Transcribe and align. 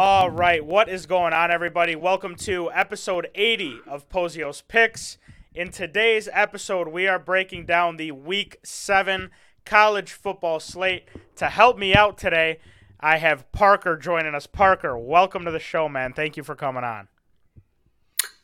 All 0.00 0.30
right, 0.30 0.64
what 0.64 0.88
is 0.88 1.06
going 1.06 1.32
on, 1.32 1.50
everybody? 1.50 1.96
Welcome 1.96 2.36
to 2.36 2.70
episode 2.70 3.30
80 3.34 3.80
of 3.84 4.08
Pozios 4.08 4.62
Picks. 4.68 5.18
In 5.56 5.72
today's 5.72 6.28
episode, 6.32 6.86
we 6.86 7.08
are 7.08 7.18
breaking 7.18 7.66
down 7.66 7.96
the 7.96 8.12
Week 8.12 8.60
7 8.62 9.32
college 9.66 10.12
football 10.12 10.60
slate. 10.60 11.08
To 11.34 11.46
help 11.46 11.78
me 11.78 11.96
out 11.96 12.16
today, 12.16 12.60
I 13.00 13.16
have 13.16 13.50
Parker 13.50 13.96
joining 13.96 14.36
us. 14.36 14.46
Parker, 14.46 14.96
welcome 14.96 15.44
to 15.46 15.50
the 15.50 15.58
show, 15.58 15.88
man. 15.88 16.12
Thank 16.12 16.36
you 16.36 16.44
for 16.44 16.54
coming 16.54 16.84
on. 16.84 17.08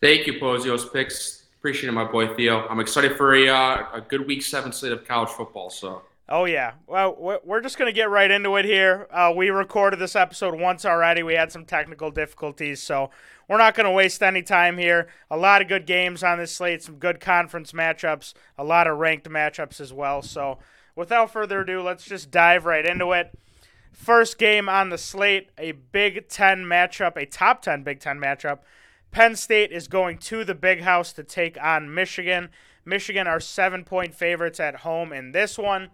Thank 0.01 0.27
you, 0.27 0.41
Pozios 0.41 0.93
Picks. 0.93 1.45
Appreciate 1.59 1.89
it, 1.89 1.93
my 1.93 2.03
boy 2.03 2.35
Theo. 2.35 2.67
I'm 2.67 2.81
excited 2.81 3.17
for 3.17 3.33
a, 3.33 3.49
uh, 3.49 3.87
a 3.95 4.01
good 4.01 4.27
Week 4.27 4.43
7 4.43 4.73
slate 4.73 4.91
of 4.91 5.07
college 5.07 5.31
football, 5.31 5.71
so– 5.71 6.03
Oh 6.29 6.47
yeah. 6.47 6.73
Well, 6.87 7.41
we're 7.45 7.61
just 7.61 7.77
gonna 7.77 7.93
get 7.93 8.09
right 8.09 8.31
into 8.31 8.57
it 8.57 8.65
here. 8.65 9.07
Uh, 9.11 9.33
we 9.37 9.51
recorded 9.51 9.99
this 9.99 10.17
episode 10.17 10.59
once 10.59 10.87
already. 10.87 11.23
We 11.23 11.35
had 11.35 11.53
some 11.53 11.67
technical 11.67 12.11
difficulties, 12.11 12.83
so 12.83 13.11
we're 13.47 13.59
not 13.59 13.75
gonna 13.75 13.93
waste 13.93 14.23
any 14.23 14.43
time 14.43 14.79
here. 14.79 15.09
A 15.31 15.37
lot 15.37 15.61
of 15.61 15.69
good 15.69 15.85
games 15.85 16.23
on 16.23 16.39
this 16.39 16.53
slate, 16.53 16.83
some 16.83 16.97
good 16.97 17.21
conference 17.21 17.73
matchups, 17.73 18.33
a 18.57 18.65
lot 18.65 18.87
of 18.87 18.97
ranked 18.99 19.29
matchups 19.29 19.81
as 19.81 19.93
well. 19.93 20.23
So, 20.23 20.59
without 20.97 21.31
further 21.31 21.61
ado, 21.61 21.83
let's 21.83 22.05
just 22.05 22.31
dive 22.31 22.65
right 22.65 22.87
into 22.87 23.13
it. 23.13 23.37
First 23.93 24.39
game 24.39 24.67
on 24.67 24.89
the 24.89 24.99
slate, 24.99 25.51
a 25.59 25.73
Big 25.73 26.29
Ten 26.29 26.65
matchup, 26.65 27.17
a 27.17 27.27
top 27.27 27.61
ten 27.61 27.83
Big 27.83 28.01
Ten 28.01 28.19
matchup. 28.19 28.61
Penn 29.11 29.37
State 29.37 29.71
is 29.71 29.89
going 29.89 30.19
to 30.19 30.43
the 30.43 30.55
Big 30.57 30.81
House 30.81 31.13
to 31.13 31.23
take 31.23 31.63
on 31.63 31.95
Michigan. 31.95 32.49
Michigan 32.85 33.27
are 33.27 33.41
seven 33.41 33.85
point 33.85 34.15
favorites 34.15 34.61
at 34.61 34.77
home 34.77 35.13
in 35.13 35.33
this 35.33 35.59
one. 35.59 35.91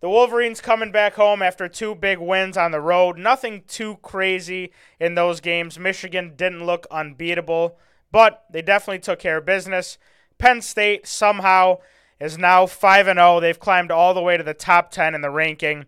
The 0.00 0.10
Wolverines 0.10 0.60
coming 0.60 0.92
back 0.92 1.14
home 1.14 1.42
after 1.42 1.68
two 1.68 1.94
big 1.94 2.18
wins 2.18 2.56
on 2.56 2.70
the 2.70 2.80
road. 2.80 3.18
Nothing 3.18 3.62
too 3.66 3.96
crazy 4.02 4.72
in 5.00 5.14
those 5.14 5.40
games. 5.40 5.78
Michigan 5.78 6.34
didn't 6.36 6.66
look 6.66 6.86
unbeatable, 6.90 7.78
but 8.12 8.44
they 8.50 8.62
definitely 8.62 8.98
took 8.98 9.18
care 9.18 9.38
of 9.38 9.46
business. 9.46 9.96
Penn 10.38 10.60
State 10.60 11.06
somehow 11.06 11.78
is 12.20 12.36
now 12.36 12.66
5 12.66 13.08
and 13.08 13.18
0. 13.18 13.40
They've 13.40 13.58
climbed 13.58 13.90
all 13.90 14.12
the 14.12 14.22
way 14.22 14.36
to 14.36 14.42
the 14.42 14.54
top 14.54 14.90
10 14.90 15.14
in 15.14 15.22
the 15.22 15.30
ranking, 15.30 15.86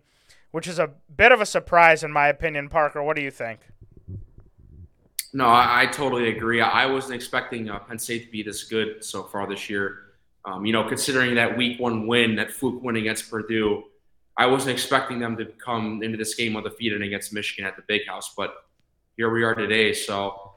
which 0.51 0.67
is 0.67 0.79
a 0.79 0.91
bit 1.15 1.31
of 1.31 1.39
a 1.39 1.45
surprise 1.45 2.03
in 2.03 2.11
my 2.11 2.27
opinion, 2.27 2.67
Parker. 2.67 3.03
What 3.03 3.15
do 3.15 3.21
you 3.21 3.31
think? 3.31 3.59
No, 5.31 5.45
I, 5.45 5.83
I 5.83 5.85
totally 5.85 6.29
agree. 6.29 6.61
I 6.61 6.85
wasn't 6.87 7.13
expecting 7.15 7.69
uh, 7.69 7.79
Penn 7.79 7.99
State 7.99 8.25
to 8.25 8.31
be 8.31 8.41
this 8.41 8.63
good 8.63 9.03
so 9.03 9.23
far 9.23 9.47
this 9.47 9.69
year. 9.69 9.99
Um, 10.45 10.65
you 10.65 10.73
know, 10.73 10.87
considering 10.87 11.35
that 11.35 11.55
week 11.55 11.79
one 11.79 12.07
win, 12.07 12.35
that 12.35 12.51
fluke 12.51 12.81
win 12.81 12.95
against 12.95 13.29
Purdue, 13.29 13.83
I 14.37 14.45
wasn't 14.47 14.71
expecting 14.71 15.19
them 15.19 15.35
to 15.37 15.45
come 15.45 16.01
into 16.01 16.17
this 16.17 16.33
game 16.33 16.55
undefeated 16.55 17.01
against 17.01 17.33
Michigan 17.33 17.65
at 17.65 17.75
the 17.75 17.83
Big 17.83 18.07
House, 18.07 18.33
but 18.35 18.63
here 19.17 19.29
we 19.29 19.43
are 19.43 19.53
today. 19.53 19.93
So, 19.93 20.53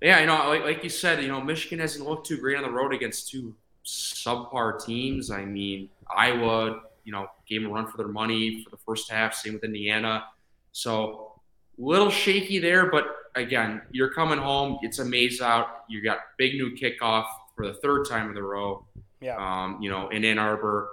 yeah, 0.00 0.20
you 0.20 0.26
know, 0.26 0.48
like, 0.48 0.62
like 0.62 0.84
you 0.84 0.88
said, 0.88 1.20
you 1.20 1.28
know, 1.28 1.40
Michigan 1.40 1.80
hasn't 1.80 2.08
looked 2.08 2.26
too 2.26 2.36
great 2.38 2.56
on 2.56 2.62
the 2.62 2.70
road 2.70 2.94
against 2.94 3.28
two 3.30 3.54
subpar 3.84 4.82
teams. 4.84 5.30
I 5.32 5.44
mean, 5.44 5.90
Iowa, 6.16 6.82
you 7.02 7.12
know, 7.12 7.26
gave 7.48 7.62
them 7.62 7.72
a 7.72 7.74
run 7.74 7.88
for 7.88 7.96
their 7.96 8.08
money 8.08 8.62
for 8.62 8.70
the 8.70 8.78
first 8.86 9.10
half. 9.10 9.34
Same 9.34 9.54
with 9.54 9.64
Indiana. 9.64 10.24
So, 10.70 11.40
a 11.76 11.82
little 11.82 12.10
shaky 12.10 12.60
there, 12.60 12.88
but 12.90 13.04
again, 13.34 13.82
you're 13.90 14.12
coming 14.12 14.38
home. 14.38 14.78
It's 14.82 14.98
a 14.98 15.04
maize 15.04 15.40
out. 15.40 15.84
You 15.88 16.02
got 16.02 16.18
Big 16.38 16.54
Noon 16.54 16.76
Kickoff 16.76 17.26
for 17.56 17.66
the 17.66 17.74
third 17.74 18.08
time 18.08 18.28
in 18.28 18.34
the 18.34 18.42
row. 18.42 18.84
Yeah. 19.20 19.36
Um, 19.36 19.80
you 19.80 19.90
know, 19.90 20.08
in 20.08 20.24
Ann 20.24 20.38
Arbor. 20.38 20.90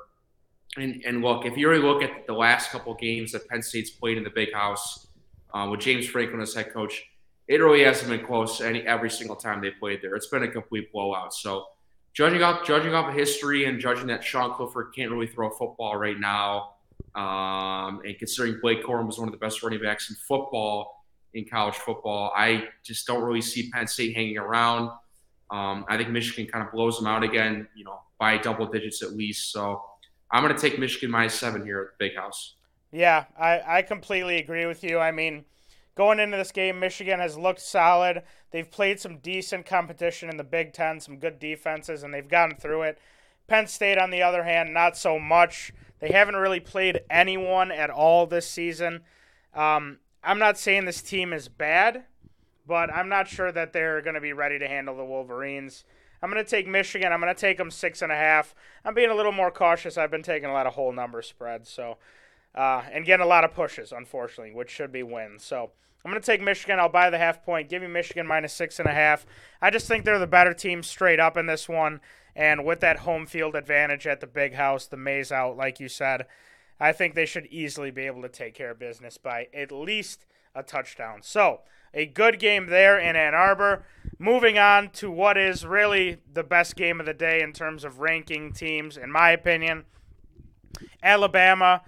And 0.78 1.04
and 1.06 1.22
look, 1.22 1.46
if 1.46 1.58
you 1.58 1.70
really 1.70 1.84
look 1.84 2.02
at 2.02 2.26
the 2.28 2.34
last 2.34 2.72
couple 2.72 2.94
games 2.94 3.34
that 3.34 3.48
Penn 3.48 3.62
State's 3.62 3.90
played 3.90 4.18
in 4.18 4.24
the 4.24 4.30
Big 4.30 4.54
House 4.54 5.08
uh, 5.54 5.68
with 5.70 5.82
James 5.82 6.08
Franklin 6.08 6.42
as 6.42 6.54
head 6.54 6.72
coach, 6.72 7.04
it 7.48 7.58
really 7.58 7.84
hasn't 7.84 8.10
been 8.10 8.26
close 8.26 8.62
any 8.62 8.82
every 8.84 9.10
single 9.10 9.36
time 9.36 9.60
they 9.60 9.72
played 9.72 10.02
there. 10.02 10.16
It's 10.16 10.28
been 10.28 10.44
a 10.44 10.48
complete 10.48 10.92
blowout. 10.94 11.34
So, 11.34 11.66
judging 12.14 12.42
off 12.42 12.66
judging 12.66 12.94
off 12.94 13.10
of 13.10 13.16
history 13.16 13.66
and 13.66 13.82
judging 13.82 14.08
that 14.08 14.24
Sean 14.24 14.54
Clifford 14.54 14.94
can't 14.96 15.12
really 15.12 15.28
throw 15.28 15.50
a 15.50 15.52
football 15.52 15.98
right 15.98 16.18
now, 16.18 16.76
um, 17.16 18.00
and 18.06 18.18
considering 18.18 18.60
Blake 18.62 18.82
Corum 18.86 19.08
was 19.08 19.20
one 19.20 19.28
of 19.28 19.34
the 19.34 19.40
best 19.40 19.62
running 19.64 19.82
backs 19.82 20.10
in 20.10 20.16
football 20.16 21.01
in 21.34 21.46
college 21.46 21.76
football, 21.76 22.32
I 22.36 22.68
just 22.84 23.08
don't 23.08 23.24
really 23.24 23.42
see 23.42 23.70
Penn 23.70 23.88
State 23.88 24.16
hanging 24.16 24.38
around. 24.38 24.92
Um, 25.50 25.86
I 25.90 25.98
think 25.98 26.10
Michigan 26.10 26.52
kind 26.52 26.66
of 26.66 26.72
blows 26.72 26.98
them 26.98 27.08
out 27.08 27.24
again, 27.24 27.68
you 27.76 27.84
know, 27.84 28.00
by 28.20 28.38
double 28.38 28.66
digits 28.68 29.02
at 29.02 29.14
least. 29.14 29.52
So 29.52 29.82
I'm 30.32 30.44
going 30.44 30.56
to 30.56 30.62
take 30.62 30.80
Michigan 30.80 31.12
minus 31.12 31.34
seven 31.34 31.66
here 31.66 31.82
at 31.82 31.88
the 31.98 32.08
Big 32.08 32.18
House. 32.18 32.56
Yeah, 32.92 33.26
I, 33.40 33.62
I 33.66 33.82
completely 33.82 34.38
agree 34.38 34.66
with 34.66 34.84
you. 34.84 35.00
I 35.00 35.12
mean, 35.12 35.46
going 35.96 36.20
into 36.20 36.38
this 36.38 36.52
game, 36.52 36.80
Michigan 36.80 37.20
has 37.20 37.38
looked 37.38 37.62
solid. 37.62 38.24
They've 38.52 38.70
played 38.70 39.00
some 39.00 39.18
decent 39.18 39.66
competition 39.66 40.30
in 40.30 40.38
the 40.38 40.44
Big 40.44 40.74
Ten, 40.74 41.00
some 41.00 41.18
good 41.18 41.40
defenses, 41.40 42.04
and 42.04 42.14
they've 42.14 42.28
gotten 42.28 42.58
through 42.58 42.84
it. 42.84 43.00
Penn 43.48 43.68
State, 43.68 43.98
on 43.98 44.12
the 44.12 44.22
other 44.22 44.44
hand, 44.44 44.74
not 44.74 44.98
so 44.98 45.20
much. 45.20 45.74
They 46.00 46.10
haven't 46.10 46.36
really 46.36 46.60
played 46.60 47.02
anyone 47.10 47.72
at 47.72 47.90
all 47.90 48.26
this 48.26 48.48
season. 48.48 49.02
Um, 49.54 50.00
I'm 50.24 50.40
not 50.40 50.58
saying 50.58 50.86
this 50.86 51.02
team 51.02 51.34
is 51.34 51.48
bad, 51.48 52.04
but 52.68 52.94
I'm 52.94 53.10
not 53.10 53.28
sure 53.28 53.52
that 53.52 53.74
they're 53.74 54.02
going 54.02 54.16
to 54.16 54.22
be 54.22 54.34
ready 54.34 54.60
to 54.60 54.68
handle 54.68 54.96
the 54.96 55.06
Wolverines. 55.06 55.84
I'm 56.22 56.32
going 56.32 56.44
to 56.44 56.50
take 56.50 56.68
Michigan. 56.68 57.12
I'm 57.12 57.20
going 57.20 57.34
to 57.34 57.40
take 57.40 57.58
them 57.58 57.72
six 57.72 58.02
and 58.02 58.12
a 58.12 58.16
half. 58.16 58.54
I'm 58.86 58.94
being 58.94 59.10
a 59.10 59.16
little 59.16 59.32
more 59.32 59.50
cautious. 59.50 59.98
I've 59.98 60.12
been 60.12 60.22
taking 60.22 60.50
a 60.50 60.54
lot 60.54 60.68
of 60.68 60.76
whole 60.76 60.92
number 60.92 61.22
spreads, 61.22 61.70
so 61.70 61.98
uh, 62.54 62.84
and 62.92 63.06
getting 63.06 63.26
a 63.26 63.30
lot 63.30 63.44
of 63.44 63.54
pushes, 63.54 63.92
unfortunately, 63.92 64.54
which 64.54 64.70
should 64.70 64.92
be 64.92 65.04
wins. 65.04 65.44
So 65.44 65.72
I'm 66.04 66.12
going 66.12 66.22
to 66.22 66.26
take 66.26 66.42
Michigan. 66.42 66.80
I'll 66.80 66.90
buy 66.90 67.10
the 67.10 67.18
half 67.18 67.44
point. 67.44 67.70
Give 67.70 67.82
me 67.82 67.88
Michigan 67.88 68.28
minus 68.28 68.54
six 68.54 68.80
and 68.80 68.88
a 68.88 68.94
half. 68.94 69.26
I 69.62 69.72
just 69.72 69.88
think 69.88 70.06
they're 70.06 70.20
the 70.20 70.28
better 70.28 70.54
team 70.54 70.84
straight 70.84 71.20
up 71.20 71.38
in 71.38 71.48
this 71.48 71.68
one. 71.68 72.02
And 72.36 72.64
with 72.64 72.80
that 72.80 73.00
home 73.00 73.26
field 73.26 73.56
advantage 73.56 74.08
at 74.08 74.22
the 74.22 74.28
big 74.28 74.54
house, 74.54 74.86
the 74.86 74.98
maize 74.98 75.32
out, 75.32 75.58
like 75.58 75.80
you 75.80 75.90
said, 75.90 76.26
I 76.82 76.92
think 76.94 77.14
they 77.14 77.28
should 77.28 77.46
easily 77.46 77.92
be 77.92 78.08
able 78.08 78.24
to 78.24 78.30
take 78.30 78.56
care 78.56 78.72
of 78.72 78.80
business 78.80 79.20
by 79.20 79.50
at 79.54 79.72
least 79.72 80.26
a 80.56 80.64
touchdown. 80.64 81.20
So, 81.22 81.62
a 81.94 82.08
good 82.08 82.40
game 82.40 82.66
there 82.66 82.98
in 82.98 83.16
Ann 83.16 83.36
Arbor. 83.36 83.86
Moving 84.18 84.58
on 84.58 84.90
to 84.94 85.12
what 85.12 85.38
is 85.38 85.64
really 85.64 86.18
the 86.34 86.44
best 86.44 86.76
game 86.76 87.00
of 87.00 87.06
the 87.06 87.14
day 87.14 87.44
in 87.44 87.54
terms 87.54 87.84
of 87.84 88.00
ranking 88.00 88.52
teams, 88.52 88.98
in 88.98 89.12
my 89.12 89.30
opinion. 89.30 89.86
Alabama, 91.04 91.84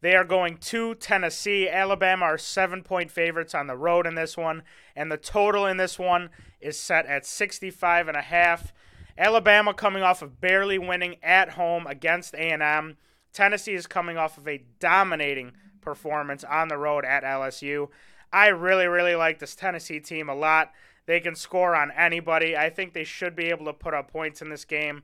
they 0.00 0.14
are 0.14 0.24
going 0.24 0.56
to 0.58 0.94
Tennessee. 0.94 1.68
Alabama 1.68 2.24
are 2.24 2.38
seven 2.38 2.82
point 2.82 3.10
favorites 3.10 3.54
on 3.54 3.66
the 3.66 3.76
road 3.76 4.06
in 4.06 4.14
this 4.14 4.34
one, 4.34 4.62
and 4.96 5.12
the 5.12 5.18
total 5.18 5.66
in 5.66 5.76
this 5.76 5.98
one 5.98 6.30
is 6.58 6.78
set 6.78 7.04
at 7.04 7.26
65 7.26 8.08
and 8.08 8.16
a 8.16 8.22
half. 8.22 8.72
Alabama 9.18 9.74
coming 9.74 10.02
off 10.02 10.22
of 10.22 10.40
barely 10.40 10.78
winning 10.78 11.16
at 11.22 11.50
home 11.50 11.86
against 11.86 12.34
A&M. 12.34 12.96
Tennessee 13.32 13.74
is 13.74 13.86
coming 13.86 14.16
off 14.16 14.38
of 14.38 14.48
a 14.48 14.62
dominating 14.80 15.52
performance 15.80 16.44
on 16.44 16.68
the 16.68 16.78
road 16.78 17.04
at 17.04 17.22
LSU. 17.22 17.88
I 18.32 18.48
really, 18.48 18.86
really 18.86 19.14
like 19.14 19.38
this 19.38 19.54
Tennessee 19.54 20.00
team 20.00 20.28
a 20.28 20.34
lot. 20.34 20.72
They 21.06 21.20
can 21.20 21.34
score 21.34 21.74
on 21.74 21.90
anybody. 21.92 22.56
I 22.56 22.68
think 22.68 22.92
they 22.92 23.04
should 23.04 23.34
be 23.34 23.46
able 23.46 23.64
to 23.66 23.72
put 23.72 23.94
up 23.94 24.12
points 24.12 24.42
in 24.42 24.50
this 24.50 24.64
game. 24.64 25.02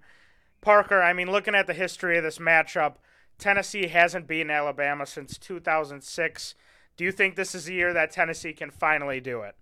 Parker, 0.60 1.00
I 1.00 1.12
mean, 1.12 1.30
looking 1.30 1.54
at 1.54 1.66
the 1.66 1.74
history 1.74 2.18
of 2.18 2.24
this 2.24 2.38
matchup, 2.38 2.96
Tennessee 3.38 3.86
hasn't 3.86 4.26
beaten 4.26 4.50
Alabama 4.50 5.06
since 5.06 5.38
2006. 5.38 6.54
Do 6.96 7.04
you 7.04 7.12
think 7.12 7.36
this 7.36 7.54
is 7.54 7.64
the 7.64 7.74
year 7.74 7.92
that 7.92 8.10
Tennessee 8.10 8.52
can 8.52 8.70
finally 8.70 9.20
do 9.20 9.40
it? 9.40 9.56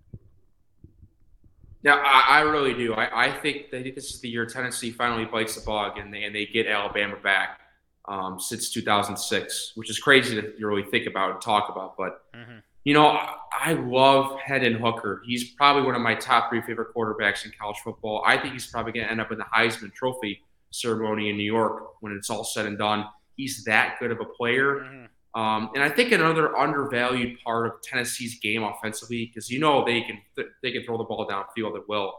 Yeah, 1.81 1.95
I, 1.95 2.39
I 2.39 2.41
really 2.41 2.73
do. 2.73 2.93
I, 2.93 3.27
I 3.27 3.31
think 3.31 3.71
that 3.71 3.83
this 3.95 4.13
is 4.13 4.21
the 4.21 4.29
year 4.29 4.45
Tennessee 4.45 4.91
finally 4.91 5.25
bites 5.25 5.55
the 5.55 5.61
bug 5.65 5.97
and 5.97 6.13
they, 6.13 6.23
and 6.23 6.33
they 6.33 6.45
get 6.45 6.67
Alabama 6.67 7.17
back 7.21 7.59
um, 8.05 8.39
since 8.39 8.69
2006, 8.71 9.73
which 9.75 9.89
is 9.89 9.99
crazy 9.99 10.39
to 10.39 10.53
really 10.59 10.83
think 10.83 11.07
about 11.07 11.31
and 11.31 11.41
talk 11.41 11.69
about. 11.69 11.95
But, 11.97 12.21
mm-hmm. 12.33 12.57
you 12.83 12.93
know, 12.93 13.07
I, 13.07 13.35
I 13.51 13.73
love 13.73 14.39
Hendon 14.39 14.73
Hooker. 14.73 15.21
He's 15.25 15.51
probably 15.51 15.83
one 15.83 15.95
of 15.95 16.01
my 16.01 16.15
top 16.15 16.49
three 16.49 16.61
favorite 16.61 16.93
quarterbacks 16.95 17.45
in 17.45 17.51
college 17.59 17.77
football. 17.83 18.23
I 18.25 18.37
think 18.37 18.53
he's 18.53 18.67
probably 18.67 18.91
going 18.91 19.05
to 19.05 19.11
end 19.11 19.21
up 19.21 19.31
in 19.31 19.37
the 19.37 19.45
Heisman 19.45 19.93
Trophy 19.93 20.41
ceremony 20.71 21.29
in 21.29 21.37
New 21.37 21.43
York 21.43 22.01
when 22.01 22.13
it's 22.13 22.29
all 22.29 22.43
said 22.43 22.65
and 22.65 22.77
done. 22.77 23.05
He's 23.37 23.63
that 23.65 23.97
good 23.99 24.11
of 24.11 24.19
a 24.19 24.25
player. 24.25 24.79
Mm-hmm. 24.79 25.05
Um, 25.35 25.71
and 25.73 25.83
I 25.83 25.89
think 25.89 26.11
another 26.11 26.55
undervalued 26.55 27.39
part 27.43 27.65
of 27.65 27.81
Tennessee's 27.81 28.39
game 28.39 28.63
offensively, 28.63 29.25
because 29.25 29.49
you 29.49 29.59
know 29.59 29.83
they 29.83 30.01
can 30.01 30.19
they 30.61 30.71
can 30.71 30.83
throw 30.83 30.97
the 30.97 31.03
ball 31.05 31.27
downfield 31.27 31.75
at 31.75 31.89
will, 31.89 32.13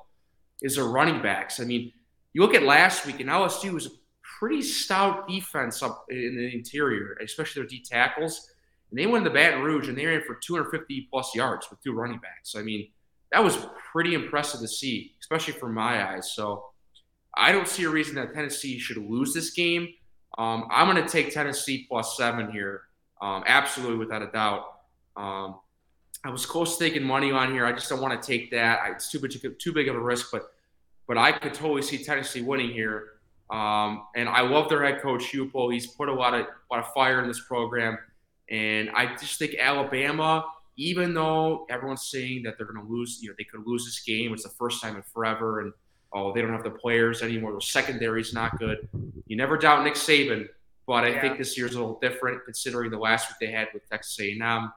is 0.62 0.74
their 0.74 0.86
running 0.86 1.22
backs. 1.22 1.60
I 1.60 1.64
mean, 1.64 1.92
you 2.32 2.42
look 2.42 2.54
at 2.54 2.64
last 2.64 3.06
week, 3.06 3.20
and 3.20 3.28
LSU 3.30 3.72
was 3.72 3.86
a 3.86 3.90
pretty 4.44 4.60
stout 4.60 5.26
defense 5.26 5.82
up 5.82 6.04
in 6.10 6.36
the 6.36 6.54
interior, 6.54 7.16
especially 7.24 7.62
their 7.62 7.66
D 7.66 7.82
tackles. 7.82 8.50
And 8.90 8.98
they 8.98 9.06
went 9.06 9.24
to 9.24 9.30
Baton 9.30 9.62
Rouge, 9.62 9.88
and 9.88 9.96
they 9.96 10.04
ran 10.04 10.20
for 10.20 10.34
250 10.34 11.08
plus 11.10 11.34
yards 11.34 11.66
with 11.70 11.82
two 11.82 11.94
running 11.94 12.18
backs. 12.18 12.54
I 12.54 12.60
mean, 12.60 12.88
that 13.32 13.42
was 13.42 13.56
pretty 13.90 14.12
impressive 14.12 14.60
to 14.60 14.68
see, 14.68 15.14
especially 15.18 15.54
from 15.54 15.72
my 15.72 16.12
eyes. 16.12 16.32
So 16.32 16.66
I 17.34 17.52
don't 17.52 17.66
see 17.66 17.84
a 17.84 17.88
reason 17.88 18.16
that 18.16 18.34
Tennessee 18.34 18.78
should 18.78 18.98
lose 18.98 19.32
this 19.32 19.48
game. 19.48 19.88
Um, 20.36 20.68
I'm 20.70 20.90
going 20.90 21.02
to 21.02 21.10
take 21.10 21.32
Tennessee 21.32 21.86
plus 21.88 22.14
seven 22.18 22.52
here. 22.52 22.82
Um, 23.22 23.44
absolutely, 23.46 23.96
without 23.96 24.20
a 24.20 24.30
doubt. 24.30 24.64
Um, 25.16 25.58
I 26.22 26.28
was 26.28 26.44
close 26.44 26.76
to 26.76 26.84
taking 26.84 27.02
money 27.02 27.32
on 27.32 27.50
here. 27.50 27.64
I 27.64 27.72
just 27.72 27.88
don't 27.88 28.02
want 28.02 28.20
to 28.20 28.26
take 28.26 28.50
that. 28.50 28.80
It's 28.90 29.10
too 29.10 29.20
much, 29.20 29.38
too 29.58 29.72
big 29.72 29.88
of 29.88 29.96
a 29.96 30.00
risk, 30.00 30.28
but 30.30 30.50
but 31.06 31.16
I 31.16 31.32
could 31.32 31.54
totally 31.54 31.80
see 31.80 32.04
Tennessee 32.04 32.42
winning 32.42 32.70
here. 32.70 33.13
Um, 33.50 34.06
and 34.16 34.28
I 34.28 34.40
love 34.40 34.68
their 34.68 34.84
head 34.84 35.02
coach 35.02 35.24
Heupel. 35.24 35.72
He's 35.72 35.86
put 35.86 36.08
a 36.08 36.14
lot 36.14 36.34
of 36.34 36.46
a 36.46 36.74
lot 36.74 36.84
of 36.84 36.92
fire 36.92 37.20
in 37.20 37.28
this 37.28 37.40
program, 37.40 37.98
and 38.50 38.90
I 38.90 39.14
just 39.16 39.38
think 39.38 39.56
Alabama, 39.58 40.44
even 40.76 41.14
though 41.14 41.66
everyone's 41.70 42.08
saying 42.08 42.42
that 42.44 42.56
they're 42.56 42.66
going 42.66 42.84
to 42.84 42.90
lose, 42.90 43.18
you 43.22 43.28
know, 43.28 43.34
they 43.36 43.44
could 43.44 43.66
lose 43.66 43.84
this 43.84 44.00
game. 44.00 44.32
It's 44.32 44.44
the 44.44 44.48
first 44.48 44.82
time 44.82 44.96
in 44.96 45.02
forever, 45.02 45.60
and 45.60 45.72
oh, 46.12 46.32
they 46.32 46.40
don't 46.40 46.52
have 46.52 46.64
the 46.64 46.70
players 46.70 47.22
anymore. 47.22 47.52
Their 47.52 47.60
secondary 47.60 48.20
is 48.22 48.32
not 48.32 48.58
good. 48.58 48.88
You 49.26 49.36
never 49.36 49.58
doubt 49.58 49.84
Nick 49.84 49.94
Saban, 49.94 50.48
but 50.86 51.04
I 51.04 51.08
yeah. 51.08 51.20
think 51.20 51.38
this 51.38 51.56
year's 51.58 51.74
a 51.74 51.80
little 51.80 51.98
different 52.00 52.44
considering 52.44 52.90
the 52.90 52.98
last 52.98 53.28
week 53.28 53.36
they 53.40 53.54
had 53.54 53.68
with 53.74 53.88
Texas 53.90 54.18
A&M. 54.20 54.72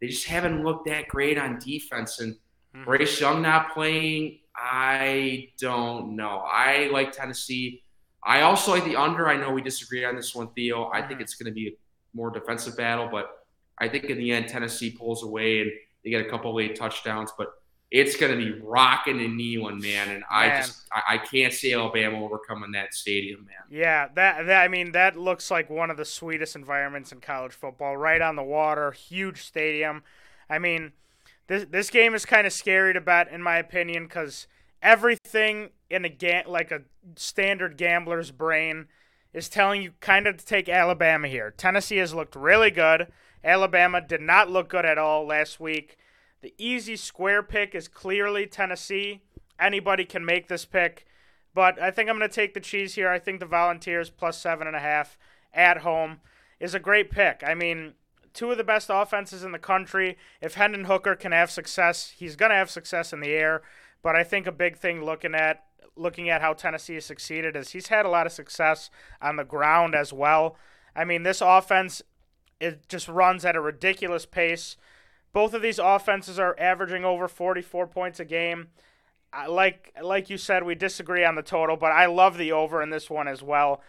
They 0.00 0.06
just 0.06 0.26
haven't 0.26 0.64
looked 0.64 0.86
that 0.86 1.08
great 1.08 1.38
on 1.38 1.58
defense, 1.58 2.20
and 2.20 2.34
mm-hmm. 2.34 2.84
Bryce 2.84 3.20
Young 3.20 3.42
not 3.42 3.74
playing. 3.74 4.38
I 4.60 5.48
don't 5.58 6.16
know. 6.16 6.44
I 6.46 6.90
like 6.92 7.12
Tennessee. 7.12 7.82
I 8.22 8.42
also 8.42 8.72
like 8.72 8.84
the 8.84 8.96
under. 8.96 9.28
I 9.28 9.36
know 9.36 9.50
we 9.52 9.62
disagree 9.62 10.04
on 10.04 10.16
this 10.16 10.34
one, 10.34 10.48
Theo. 10.54 10.90
I 10.92 11.00
think 11.00 11.12
mm-hmm. 11.12 11.22
it's 11.22 11.34
going 11.34 11.50
to 11.50 11.54
be 11.54 11.68
a 11.68 11.72
more 12.14 12.30
defensive 12.30 12.76
battle, 12.76 13.08
but 13.10 13.46
I 13.78 13.88
think 13.88 14.04
in 14.04 14.18
the 14.18 14.32
end 14.32 14.48
Tennessee 14.48 14.90
pulls 14.90 15.22
away 15.22 15.62
and 15.62 15.70
they 16.04 16.10
get 16.10 16.26
a 16.26 16.28
couple 16.28 16.54
late 16.54 16.76
touchdowns. 16.76 17.32
But 17.38 17.54
it's 17.90 18.16
going 18.16 18.32
to 18.32 18.38
be 18.38 18.60
rocking 18.60 19.20
and 19.20 19.40
Neyland, 19.40 19.82
man. 19.82 20.08
And 20.08 20.20
man. 20.20 20.22
I 20.30 20.48
just 20.58 20.86
I, 20.92 21.14
I, 21.14 21.18
can't 21.18 21.52
see 21.52 21.72
Alabama 21.72 22.22
overcoming 22.22 22.72
that 22.72 22.94
stadium, 22.94 23.46
man. 23.46 23.80
Yeah, 23.80 24.08
that, 24.14 24.46
that 24.46 24.62
I 24.62 24.68
mean 24.68 24.92
that 24.92 25.16
looks 25.16 25.50
like 25.50 25.70
one 25.70 25.90
of 25.90 25.96
the 25.96 26.04
sweetest 26.04 26.54
environments 26.54 27.10
in 27.10 27.20
college 27.20 27.52
football. 27.52 27.96
Right 27.96 28.20
on 28.20 28.36
the 28.36 28.42
water, 28.42 28.92
huge 28.92 29.42
stadium. 29.42 30.02
I 30.48 30.58
mean, 30.58 30.92
this 31.50 31.66
this 31.68 31.90
game 31.90 32.14
is 32.14 32.24
kind 32.24 32.46
of 32.46 32.52
scary 32.52 32.94
to 32.94 33.00
bet, 33.00 33.28
in 33.28 33.42
my 33.42 33.56
opinion, 33.56 34.04
because 34.04 34.46
everything 34.80 35.70
in 35.90 36.04
a 36.04 36.08
ga- 36.08 36.44
like 36.46 36.70
a 36.70 36.82
standard 37.16 37.76
gambler's 37.76 38.30
brain 38.30 38.86
is 39.34 39.48
telling 39.48 39.82
you 39.82 39.92
kind 40.00 40.28
of 40.28 40.36
to 40.36 40.46
take 40.46 40.68
Alabama 40.68 41.26
here. 41.26 41.52
Tennessee 41.56 41.96
has 41.96 42.14
looked 42.14 42.36
really 42.36 42.70
good. 42.70 43.08
Alabama 43.42 44.00
did 44.00 44.20
not 44.20 44.48
look 44.48 44.68
good 44.68 44.84
at 44.84 44.96
all 44.96 45.26
last 45.26 45.58
week. 45.58 45.96
The 46.40 46.54
easy 46.56 46.94
square 46.94 47.42
pick 47.42 47.74
is 47.74 47.88
clearly 47.88 48.46
Tennessee. 48.46 49.20
Anybody 49.58 50.04
can 50.04 50.24
make 50.24 50.46
this 50.46 50.64
pick, 50.64 51.04
but 51.52 51.82
I 51.82 51.90
think 51.90 52.08
I'm 52.08 52.16
going 52.16 52.30
to 52.30 52.34
take 52.34 52.54
the 52.54 52.60
cheese 52.60 52.94
here. 52.94 53.10
I 53.10 53.18
think 53.18 53.40
the 53.40 53.46
Volunteers 53.46 54.08
plus 54.08 54.40
seven 54.40 54.68
and 54.68 54.76
a 54.76 54.80
half 54.80 55.18
at 55.52 55.78
home 55.78 56.20
is 56.60 56.74
a 56.74 56.80
great 56.80 57.10
pick. 57.10 57.42
I 57.44 57.54
mean, 57.54 57.94
two 58.32 58.50
of 58.50 58.58
the 58.58 58.64
best 58.64 58.90
offenses 58.92 59.44
in 59.44 59.52
the 59.52 59.58
country. 59.58 60.16
If 60.40 60.54
Hendon 60.54 60.84
Hooker 60.84 61.14
can 61.14 61.32
have 61.32 61.50
success, 61.50 62.14
he's 62.16 62.36
going 62.36 62.50
to 62.50 62.56
have 62.56 62.70
success 62.70 63.12
in 63.12 63.20
the 63.20 63.32
air. 63.32 63.62
But 64.02 64.16
I 64.16 64.24
think 64.24 64.46
a 64.46 64.52
big 64.52 64.76
thing 64.76 65.04
looking 65.04 65.34
at 65.34 65.64
looking 65.96 66.30
at 66.30 66.40
how 66.40 66.54
Tennessee 66.54 66.94
has 66.94 67.04
succeeded 67.04 67.56
is 67.56 67.70
he's 67.70 67.88
had 67.88 68.06
a 68.06 68.08
lot 68.08 68.26
of 68.26 68.32
success 68.32 68.90
on 69.20 69.36
the 69.36 69.44
ground 69.44 69.94
as 69.94 70.12
well. 70.12 70.56
I 70.96 71.04
mean, 71.04 71.24
this 71.24 71.42
offense 71.42 72.02
it 72.60 72.88
just 72.88 73.08
runs 73.08 73.44
at 73.44 73.56
a 73.56 73.60
ridiculous 73.60 74.26
pace. 74.26 74.76
Both 75.32 75.54
of 75.54 75.62
these 75.62 75.78
offenses 75.78 76.38
are 76.38 76.58
averaging 76.58 77.04
over 77.04 77.26
44 77.26 77.86
points 77.86 78.20
a 78.20 78.24
game. 78.24 78.68
Like 79.48 79.94
like 80.02 80.28
you 80.28 80.38
said, 80.38 80.64
we 80.64 80.74
disagree 80.74 81.24
on 81.24 81.36
the 81.36 81.42
total, 81.42 81.76
but 81.76 81.92
I 81.92 82.06
love 82.06 82.36
the 82.36 82.52
over 82.52 82.82
in 82.82 82.90
this 82.90 83.08
one 83.08 83.28
as 83.28 83.42
well. 83.42 83.80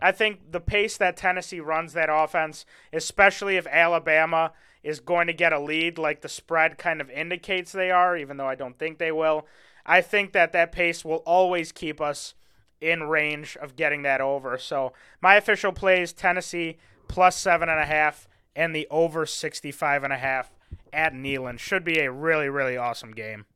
I 0.00 0.12
think 0.12 0.52
the 0.52 0.60
pace 0.60 0.96
that 0.98 1.16
Tennessee 1.16 1.60
runs 1.60 1.92
that 1.92 2.08
offense, 2.10 2.64
especially 2.92 3.56
if 3.56 3.66
Alabama 3.66 4.52
is 4.82 5.00
going 5.00 5.26
to 5.26 5.32
get 5.32 5.52
a 5.52 5.58
lead, 5.58 5.98
like 5.98 6.20
the 6.20 6.28
spread 6.28 6.78
kind 6.78 7.00
of 7.00 7.10
indicates 7.10 7.72
they 7.72 7.90
are, 7.90 8.16
even 8.16 8.36
though 8.36 8.46
I 8.46 8.54
don't 8.54 8.78
think 8.78 8.98
they 8.98 9.12
will. 9.12 9.46
I 9.84 10.00
think 10.00 10.32
that 10.32 10.52
that 10.52 10.72
pace 10.72 11.04
will 11.04 11.22
always 11.26 11.72
keep 11.72 12.00
us 12.00 12.34
in 12.80 13.04
range 13.04 13.56
of 13.60 13.76
getting 13.76 14.02
that 14.02 14.20
over. 14.20 14.58
So 14.58 14.92
my 15.20 15.34
official 15.34 15.72
play 15.72 16.02
is 16.02 16.12
Tennessee 16.12 16.76
plus 17.08 17.36
seven 17.36 17.68
and 17.68 17.80
a 17.80 17.86
half 17.86 18.28
and 18.54 18.74
the 18.74 18.86
over 18.90 19.26
65 19.26 20.04
and 20.04 20.12
a 20.12 20.18
half 20.18 20.52
at 20.92 21.12
Neyland. 21.12 21.58
Should 21.58 21.84
be 21.84 21.98
a 22.00 22.12
really, 22.12 22.48
really 22.48 22.76
awesome 22.76 23.12
game. 23.12 23.46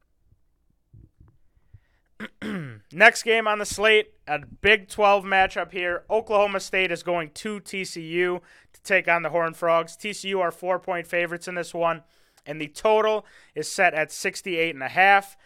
Next 2.92 3.22
game 3.22 3.46
on 3.46 3.58
the 3.58 3.66
slate, 3.66 4.12
a 4.26 4.40
Big 4.60 4.88
12 4.88 5.24
matchup 5.24 5.72
here. 5.72 6.04
Oklahoma 6.10 6.60
State 6.60 6.92
is 6.92 7.02
going 7.02 7.30
to 7.30 7.60
TCU 7.60 8.40
to 8.72 8.82
take 8.82 9.08
on 9.08 9.22
the 9.22 9.30
Horned 9.30 9.56
Frogs. 9.56 9.96
TCU 9.96 10.40
are 10.40 10.50
four 10.50 10.78
point 10.78 11.06
favorites 11.06 11.48
in 11.48 11.54
this 11.54 11.74
one, 11.74 12.02
and 12.46 12.60
the 12.60 12.68
total 12.68 13.26
is 13.54 13.68
set 13.68 13.94
at 13.94 14.12
68 14.12 14.74
and 14.74 14.84
a 14.84 14.88
half. 14.88 15.36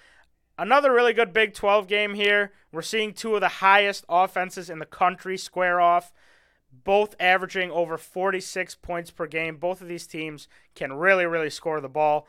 Another 0.59 0.93
really 0.93 1.13
good 1.13 1.33
Big 1.33 1.55
12 1.55 1.87
game 1.87 2.15
here. 2.15 2.53
We're 2.73 2.83
seeing 2.83 3.13
two 3.13 3.35
of 3.35 3.41
the 3.41 3.49
highest 3.49 4.05
offenses 4.09 4.71
in 4.71 4.79
the 4.79 4.87
country 4.87 5.37
square 5.37 5.81
off 5.81 6.13
both 6.85 7.15
averaging 7.19 7.71
over 7.71 7.97
46 7.97 8.75
points 8.77 9.11
per 9.11 9.27
game. 9.27 9.57
Both 9.57 9.81
of 9.81 9.89
these 9.89 10.07
teams 10.07 10.49
can 10.75 10.93
really, 10.93 11.27
really 11.27 11.51
score 11.51 11.81
the 11.81 11.89
ball. 11.89 12.27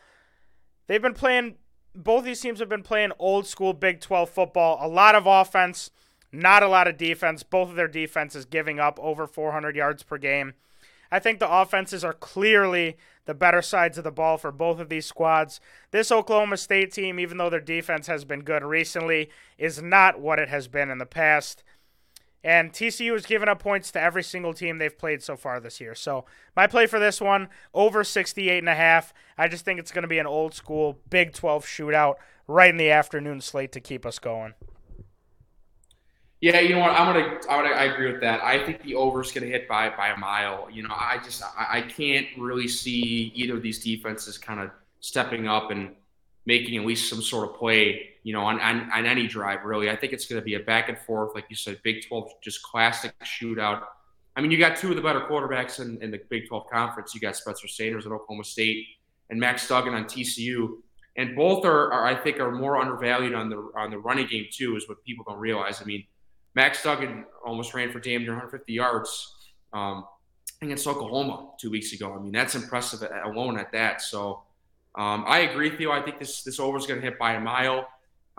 They've 0.87 1.01
been 1.01 1.13
playing, 1.13 1.55
both 1.95 2.23
these 2.23 2.41
teams 2.41 2.59
have 2.59 2.69
been 2.69 2.83
playing 2.83 3.11
old 3.19 3.45
school 3.45 3.73
Big 3.73 4.01
12 4.01 4.29
football. 4.29 4.77
A 4.81 4.87
lot 4.87 5.15
of 5.15 5.25
offense, 5.25 5.91
not 6.31 6.63
a 6.63 6.67
lot 6.67 6.87
of 6.87 6.97
defense. 6.97 7.43
Both 7.43 7.69
of 7.69 7.75
their 7.75 7.87
defenses 7.87 8.45
giving 8.45 8.79
up 8.79 8.99
over 9.01 9.27
400 9.27 9.75
yards 9.75 10.03
per 10.03 10.17
game. 10.17 10.53
I 11.11 11.19
think 11.19 11.39
the 11.39 11.51
offenses 11.51 12.03
are 12.03 12.13
clearly 12.13 12.97
the 13.25 13.33
better 13.33 13.61
sides 13.61 13.97
of 13.97 14.03
the 14.03 14.11
ball 14.11 14.37
for 14.37 14.51
both 14.51 14.79
of 14.79 14.89
these 14.89 15.05
squads. 15.05 15.59
This 15.91 16.11
Oklahoma 16.11 16.57
State 16.57 16.91
team, 16.91 17.19
even 17.19 17.37
though 17.37 17.49
their 17.49 17.59
defense 17.59 18.07
has 18.07 18.25
been 18.25 18.41
good 18.41 18.63
recently, 18.63 19.29
is 19.57 19.81
not 19.81 20.19
what 20.19 20.39
it 20.39 20.49
has 20.49 20.67
been 20.67 20.89
in 20.89 20.97
the 20.97 21.05
past. 21.05 21.63
And 22.43 22.71
TCU 22.71 23.11
has 23.13 23.25
given 23.25 23.49
up 23.49 23.59
points 23.59 23.91
to 23.91 24.01
every 24.01 24.23
single 24.23 24.53
team 24.53 24.77
they've 24.77 24.97
played 24.97 25.21
so 25.21 25.35
far 25.35 25.59
this 25.59 25.81
year. 25.81 25.95
So 25.95 26.25
my 26.55 26.67
play 26.67 26.85
for 26.85 26.99
this 26.99 27.19
one, 27.19 27.49
over 27.73 28.03
68 28.03 28.59
and 28.59 28.69
a 28.69 28.75
half. 28.75 29.13
I 29.37 29.47
just 29.47 29.65
think 29.65 29.79
it's 29.79 29.91
going 29.91 30.03
to 30.03 30.07
be 30.07 30.19
an 30.19 30.27
old 30.27 30.53
school 30.53 30.99
Big 31.09 31.33
12 31.33 31.65
shootout 31.65 32.15
right 32.47 32.69
in 32.69 32.77
the 32.77 32.91
afternoon 32.91 33.41
slate 33.41 33.71
to 33.73 33.81
keep 33.81 34.05
us 34.05 34.19
going. 34.19 34.53
Yeah, 36.39 36.59
you 36.59 36.75
know 36.75 36.81
what? 36.81 36.91
I'm 36.91 37.13
gonna. 37.13 37.39
I, 37.49 37.61
would, 37.61 37.71
I 37.71 37.85
agree 37.85 38.11
with 38.11 38.21
that. 38.21 38.43
I 38.43 38.63
think 38.63 38.83
the 38.83 38.93
over 38.95 39.21
is 39.21 39.31
gonna 39.31 39.47
hit 39.47 39.67
by 39.67 39.89
by 39.89 40.09
a 40.09 40.17
mile. 40.17 40.67
You 40.71 40.83
know, 40.83 40.93
I 40.93 41.19
just 41.23 41.41
I, 41.43 41.79
I 41.79 41.81
can't 41.81 42.27
really 42.37 42.67
see 42.67 43.31
either 43.33 43.55
of 43.55 43.63
these 43.63 43.83
defenses 43.83 44.37
kind 44.37 44.59
of 44.59 44.69
stepping 44.99 45.47
up 45.47 45.71
and 45.71 45.95
making 46.47 46.77
at 46.79 46.85
least 46.85 47.09
some 47.09 47.21
sort 47.21 47.49
of 47.49 47.55
play, 47.57 48.09
you 48.23 48.33
know, 48.33 48.41
on, 48.41 48.59
on, 48.61 48.89
on 48.91 49.05
any 49.05 49.27
drive, 49.27 49.65
really. 49.65 49.89
I 49.89 49.95
think 49.97 50.13
it's 50.13 50.25
to 50.27 50.41
be 50.41 50.55
a 50.55 50.61
back 50.61 50.87
and 50.87 50.97
forth, 50.97 51.35
like 51.35 51.45
you 51.49 51.57
said, 51.57 51.77
Big 51.83 52.07
12, 52.07 52.31
just 52.41 52.63
classic 52.63 53.13
shootout. 53.19 53.83
I 54.35 54.41
mean, 54.41 54.49
you 54.49 54.57
got 54.57 54.77
two 54.77 54.89
of 54.89 54.95
the 54.95 55.01
better 55.01 55.19
quarterbacks 55.21 55.81
in, 55.81 56.01
in 56.01 56.09
the 56.09 56.21
Big 56.29 56.47
12 56.47 56.69
conference. 56.71 57.13
You 57.13 57.19
got 57.19 57.35
Spencer 57.35 57.67
Sanders 57.67 58.05
at 58.05 58.13
Oklahoma 58.13 58.45
State 58.45 58.85
and 59.29 59.39
Max 59.39 59.67
Duggan 59.67 59.93
on 59.93 60.05
TCU. 60.05 60.77
And 61.17 61.35
both 61.35 61.65
are, 61.65 61.91
are, 61.91 62.05
I 62.05 62.15
think, 62.15 62.39
are 62.39 62.51
more 62.51 62.77
undervalued 62.77 63.33
on 63.33 63.49
the 63.49 63.71
on 63.75 63.89
the 63.89 63.97
running 63.97 64.27
game 64.27 64.45
too, 64.51 64.75
is 64.75 64.87
what 64.87 65.03
people 65.03 65.25
don't 65.27 65.39
realize. 65.39 65.81
I 65.81 65.85
mean, 65.85 66.05
Max 66.57 66.81
Duggan 66.81 67.23
almost 67.45 67.75
ran 67.75 67.91
for 67.91 67.99
damn 67.99 68.23
near 68.23 68.31
150 68.31 68.73
yards 68.73 69.35
um, 69.73 70.05
against 70.59 70.87
Oklahoma 70.87 71.51
two 71.59 71.69
weeks 71.69 71.93
ago. 71.93 72.15
I 72.15 72.17
mean, 72.17 72.31
that's 72.31 72.55
impressive 72.55 73.07
alone 73.25 73.59
at 73.59 73.71
that. 73.73 74.01
So 74.01 74.41
um, 74.95 75.23
I 75.27 75.41
agree 75.41 75.69
with 75.69 75.79
you. 75.79 75.91
I 75.91 76.01
think 76.01 76.17
this 76.17 76.41
this 76.41 76.59
over 76.59 76.75
is 76.79 76.87
going 76.87 76.99
to 76.99 77.05
hit 77.05 77.19
by 77.19 77.33
a 77.33 77.39
mile. 77.39 77.87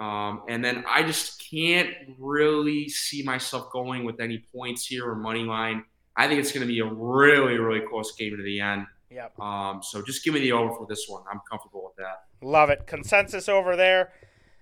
Um, 0.00 0.42
and 0.48 0.64
then 0.64 0.84
I 0.88 1.04
just 1.04 1.48
can't 1.48 1.90
really 2.18 2.88
see 2.88 3.22
myself 3.22 3.70
going 3.70 4.02
with 4.02 4.18
any 4.18 4.38
points 4.52 4.84
here 4.84 5.08
or 5.08 5.14
money 5.14 5.44
line. 5.44 5.84
I 6.16 6.26
think 6.26 6.40
it's 6.40 6.50
going 6.50 6.66
to 6.66 6.72
be 6.72 6.80
a 6.80 6.87
really, 6.87 7.56
really 7.56 7.87
close 7.87 8.16
game 8.16 8.37
to 8.37 8.42
the 8.42 8.58
end. 8.58 8.87
Yep. 9.12 9.38
Um, 9.38 9.80
so 9.80 10.02
just 10.02 10.25
give 10.25 10.34
me 10.34 10.40
the 10.40 10.50
over 10.50 10.75
for 10.75 10.88
this 10.88 11.04
one. 11.06 11.22
I'm 11.30 11.40
comfortable 11.48 11.84
with 11.84 11.94
that. 12.04 12.25
Love 12.42 12.68
it. 12.68 12.84
Consensus 12.88 13.48
over 13.48 13.76
there. 13.76 14.10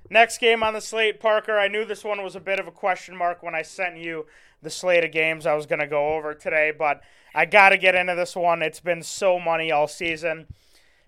Next 0.08 0.38
game 0.38 0.62
on 0.62 0.74
the 0.74 0.80
slate, 0.80 1.20
Parker. 1.20 1.58
I 1.58 1.68
knew 1.68 1.84
this 1.84 2.04
one 2.04 2.22
was 2.22 2.36
a 2.36 2.40
bit 2.40 2.60
of 2.60 2.66
a 2.66 2.72
question 2.72 3.16
mark 3.16 3.42
when 3.42 3.54
I 3.54 3.62
sent 3.62 3.96
you 3.96 4.26
the 4.62 4.70
slate 4.70 5.04
of 5.04 5.12
games 5.12 5.46
I 5.46 5.54
was 5.54 5.66
going 5.66 5.80
to 5.80 5.86
go 5.86 6.14
over 6.14 6.34
today, 6.34 6.72
but 6.76 7.00
I 7.34 7.44
got 7.44 7.70
to 7.70 7.78
get 7.78 7.94
into 7.94 8.14
this 8.14 8.36
one. 8.36 8.62
It's 8.62 8.80
been 8.80 9.02
so 9.02 9.38
money 9.38 9.70
all 9.70 9.88
season. 9.88 10.46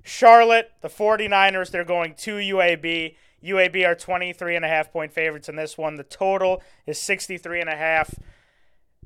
Charlotte, 0.02 0.72
the 0.80 0.88
49ers, 0.88 1.70
they're 1.70 1.84
going 1.84 2.14
to 2.14 2.36
UAB. 2.36 3.14
UAB 3.42 3.86
are 3.86 3.94
23 3.94 4.56
and 4.56 4.64
a 4.64 4.68
half 4.68 4.92
point 4.92 5.12
favorites 5.12 5.48
in 5.48 5.56
this 5.56 5.78
one. 5.78 5.94
The 5.94 6.04
total 6.04 6.62
is 6.86 7.00
63 7.00 7.60
and 7.60 7.70
a 7.70 7.76
half. 7.76 8.14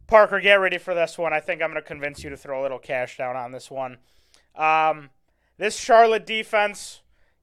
Parker, 0.06 0.40
get 0.40 0.54
ready 0.54 0.78
for 0.78 0.94
this 0.94 1.18
one. 1.18 1.32
I 1.32 1.40
think 1.40 1.62
I'm 1.62 1.70
going 1.70 1.82
to 1.82 1.87
convince 1.87 2.25
you 2.25 2.30
to 2.30 2.37
throw 2.37 2.61
a 2.61 2.62
little 2.62 2.78
cash 2.78 3.18
down 3.18 3.37
on 3.37 3.52
this 3.52 3.70
one. 3.70 3.99
Um, 4.56 5.11
this 5.58 5.78
Charlotte 5.78 6.26
defense, 6.26 7.01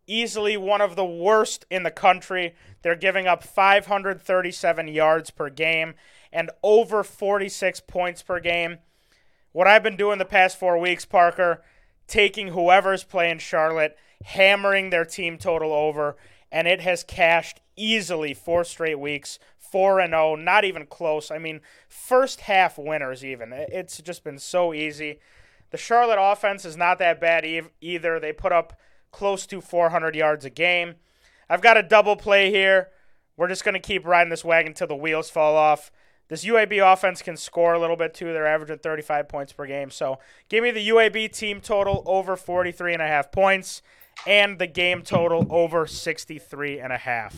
easily 0.09 0.57
one 0.57 0.81
of 0.81 0.95
the 0.95 1.05
worst 1.05 1.65
in 1.69 1.83
the 1.83 1.91
country. 1.91 2.55
They're 2.81 2.95
giving 2.95 3.27
up 3.27 3.43
537 3.43 4.87
yards 4.87 5.29
per 5.29 5.49
game 5.49 5.93
and 6.31 6.49
over 6.63 7.03
46 7.03 7.79
points 7.81 8.21
per 8.21 8.39
game. 8.39 8.79
What 9.51 9.67
I've 9.67 9.83
been 9.83 9.97
doing 9.97 10.19
the 10.19 10.25
past 10.25 10.59
four 10.59 10.77
weeks, 10.77 11.05
Parker, 11.05 11.63
taking 12.07 12.49
whoever's 12.49 13.03
playing 13.03 13.39
Charlotte, 13.39 13.97
hammering 14.23 14.89
their 14.89 15.05
team 15.05 15.37
total 15.37 15.73
over, 15.73 16.17
and 16.51 16.67
it 16.67 16.81
has 16.81 17.03
cashed 17.03 17.61
easily 17.75 18.33
four 18.33 18.63
straight 18.63 18.99
weeks. 18.99 19.39
4 19.71 19.99
and 19.99 20.11
0, 20.11 20.35
not 20.35 20.65
even 20.65 20.85
close. 20.85 21.29
I 21.31 21.37
mean, 21.37 21.61
first 21.87 22.41
half 22.41 22.77
winners 22.77 23.23
even. 23.23 23.53
It's 23.53 24.01
just 24.01 24.23
been 24.23 24.39
so 24.39 24.73
easy. 24.73 25.19
The 25.71 25.77
Charlotte 25.77 26.19
offense 26.19 26.65
is 26.65 26.75
not 26.75 26.97
that 26.99 27.21
bad 27.21 27.45
either. 27.79 28.19
They 28.19 28.33
put 28.33 28.51
up 28.51 28.79
close 29.11 29.45
to 29.47 29.61
400 29.61 30.15
yards 30.15 30.45
a 30.45 30.49
game. 30.49 30.95
I've 31.49 31.61
got 31.61 31.77
a 31.77 31.83
double 31.83 32.15
play 32.15 32.51
here. 32.51 32.89
We're 33.37 33.47
just 33.47 33.63
going 33.63 33.73
to 33.73 33.79
keep 33.79 34.05
riding 34.05 34.29
this 34.29 34.43
wagon 34.43 34.71
until 34.71 34.87
the 34.87 34.95
wheels 34.95 35.29
fall 35.29 35.55
off. 35.55 35.91
This 36.27 36.45
UAB 36.45 36.93
offense 36.93 37.23
can 37.23 37.37
score 37.37 37.73
a 37.73 37.79
little 37.79 37.95
bit 37.95 38.13
too. 38.13 38.31
They're 38.33 38.45
averaging 38.45 38.77
35 38.77 39.27
points 39.27 39.51
per 39.51 39.65
game. 39.65 39.89
So 39.89 40.19
give 40.47 40.63
me 40.63 40.71
the 40.71 40.87
UAB 40.89 41.33
team 41.33 41.59
total 41.59 42.03
over 42.05 42.35
43 42.35 42.93
and 42.93 43.01
a 43.01 43.07
half 43.07 43.31
points 43.31 43.81
and 44.27 44.59
the 44.59 44.67
game 44.67 45.01
total 45.01 45.47
over 45.49 45.87
63 45.87 46.79
and 46.79 46.93
a 46.93 46.97
half. 46.97 47.35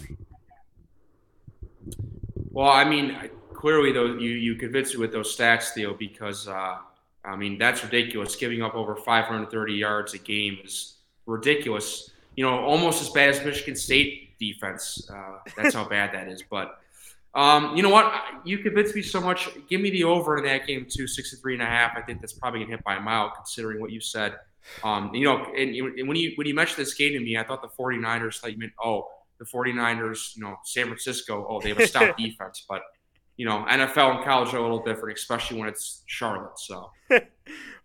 Well, 2.49 2.69
I 2.69 2.83
mean, 2.83 3.17
clearly 3.53 3.93
though 3.93 4.17
you 4.17 4.31
you 4.31 4.55
convinced 4.55 4.95
me 4.95 4.99
with 4.99 5.13
those 5.13 5.35
stats, 5.35 5.69
Theo, 5.69 5.93
because 5.93 6.47
uh, 6.47 6.77
I 7.23 7.35
mean 7.37 7.57
that's 7.57 7.83
ridiculous. 7.83 8.35
Giving 8.35 8.61
up 8.61 8.75
over 8.75 8.95
530 8.95 9.73
yards 9.73 10.13
a 10.13 10.17
game 10.17 10.57
is 10.65 10.95
ridiculous. 11.25 12.11
You 12.35 12.45
know, 12.45 12.59
almost 12.59 13.01
as 13.01 13.09
bad 13.09 13.29
as 13.29 13.43
Michigan 13.43 13.75
State 13.75 14.37
defense. 14.39 15.09
Uh, 15.13 15.37
that's 15.55 15.75
how 15.75 15.87
bad 15.87 16.13
that 16.13 16.27
is. 16.27 16.43
But 16.49 16.79
um, 17.33 17.75
you 17.75 17.83
know 17.83 17.89
what? 17.89 18.13
You 18.43 18.57
convinced 18.57 18.95
me 18.95 19.01
so 19.01 19.21
much. 19.21 19.49
Give 19.69 19.79
me 19.79 19.89
the 19.89 20.03
over 20.03 20.37
in 20.37 20.43
that 20.45 20.67
game 20.67 20.85
too, 20.89 21.07
63 21.07 21.53
and 21.53 21.63
a 21.63 21.65
half. 21.65 21.95
I 21.95 22.01
think 22.01 22.19
that's 22.19 22.33
probably 22.33 22.61
gonna 22.61 22.71
hit 22.71 22.83
by 22.83 22.95
a 22.95 23.01
mile 23.01 23.31
considering 23.35 23.79
what 23.79 23.91
you 23.91 24.01
said. 24.01 24.35
Um, 24.83 25.13
you 25.13 25.25
know, 25.25 25.45
and, 25.57 25.73
and 25.75 26.07
when 26.07 26.17
you 26.17 26.33
when 26.35 26.47
you 26.47 26.53
mentioned 26.53 26.77
this 26.77 26.93
game 26.93 27.13
to 27.13 27.19
me, 27.19 27.37
I 27.37 27.43
thought 27.43 27.61
the 27.61 27.69
49ers 27.69 28.39
thought 28.39 28.51
you 28.51 28.57
meant 28.57 28.73
oh 28.83 29.07
the 29.39 29.45
49ers, 29.45 30.35
you 30.35 30.43
know, 30.43 30.57
San 30.65 30.85
Francisco, 30.85 31.47
oh 31.49 31.59
they 31.59 31.69
have 31.69 31.79
a 31.79 31.87
stout 31.87 32.15
defense, 32.17 32.65
but 32.67 32.83
you 33.37 33.45
know, 33.45 33.65
NFL 33.67 34.17
and 34.17 34.23
college 34.23 34.53
are 34.53 34.57
a 34.57 34.61
little 34.61 34.83
different, 34.83 35.17
especially 35.17 35.57
when 35.57 35.67
it's 35.67 36.03
Charlotte. 36.05 36.59
So 36.59 36.91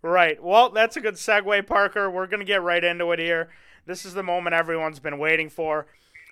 right. 0.06 0.42
Well, 0.42 0.70
that's 0.70 0.96
a 0.96 1.00
good 1.00 1.14
segue, 1.14 1.66
Parker. 1.66 2.10
We're 2.10 2.26
gonna 2.26 2.44
get 2.44 2.62
right 2.62 2.82
into 2.82 3.12
it 3.12 3.18
here. 3.18 3.48
This 3.86 4.04
is 4.04 4.14
the 4.14 4.22
moment 4.22 4.54
everyone's 4.54 5.00
been 5.00 5.18
waiting 5.18 5.48
for. 5.48 5.86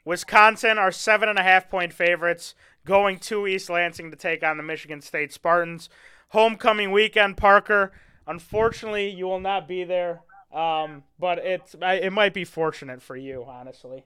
Wisconsin 0.05 0.79
are 0.79 0.93
seven 0.93 1.29
and 1.29 1.39
a 1.39 1.43
half 1.43 1.71
point 1.71 1.93
favorites 1.93 2.55
going 2.85 3.19
to 3.19 3.47
East 3.47 3.71
Lansing 3.71 4.11
to 4.11 4.17
take 4.17 4.43
on 4.43 4.57
the 4.57 4.63
Michigan 4.63 5.01
State 5.01 5.33
Spartans. 5.33 5.89
Homecoming 6.29 6.91
weekend, 6.91 7.37
Parker. 7.37 7.93
Unfortunately, 8.27 9.09
you 9.09 9.27
will 9.27 9.41
not 9.41 9.69
be 9.69 9.85
there, 9.85 10.23
um, 10.53 11.05
but 11.19 11.39
it's 11.39 11.75
it 11.81 12.13
might 12.13 12.35
be 12.35 12.45
fortunate 12.45 13.03
for 13.03 13.17
you, 13.17 13.45
honestly. 13.47 14.05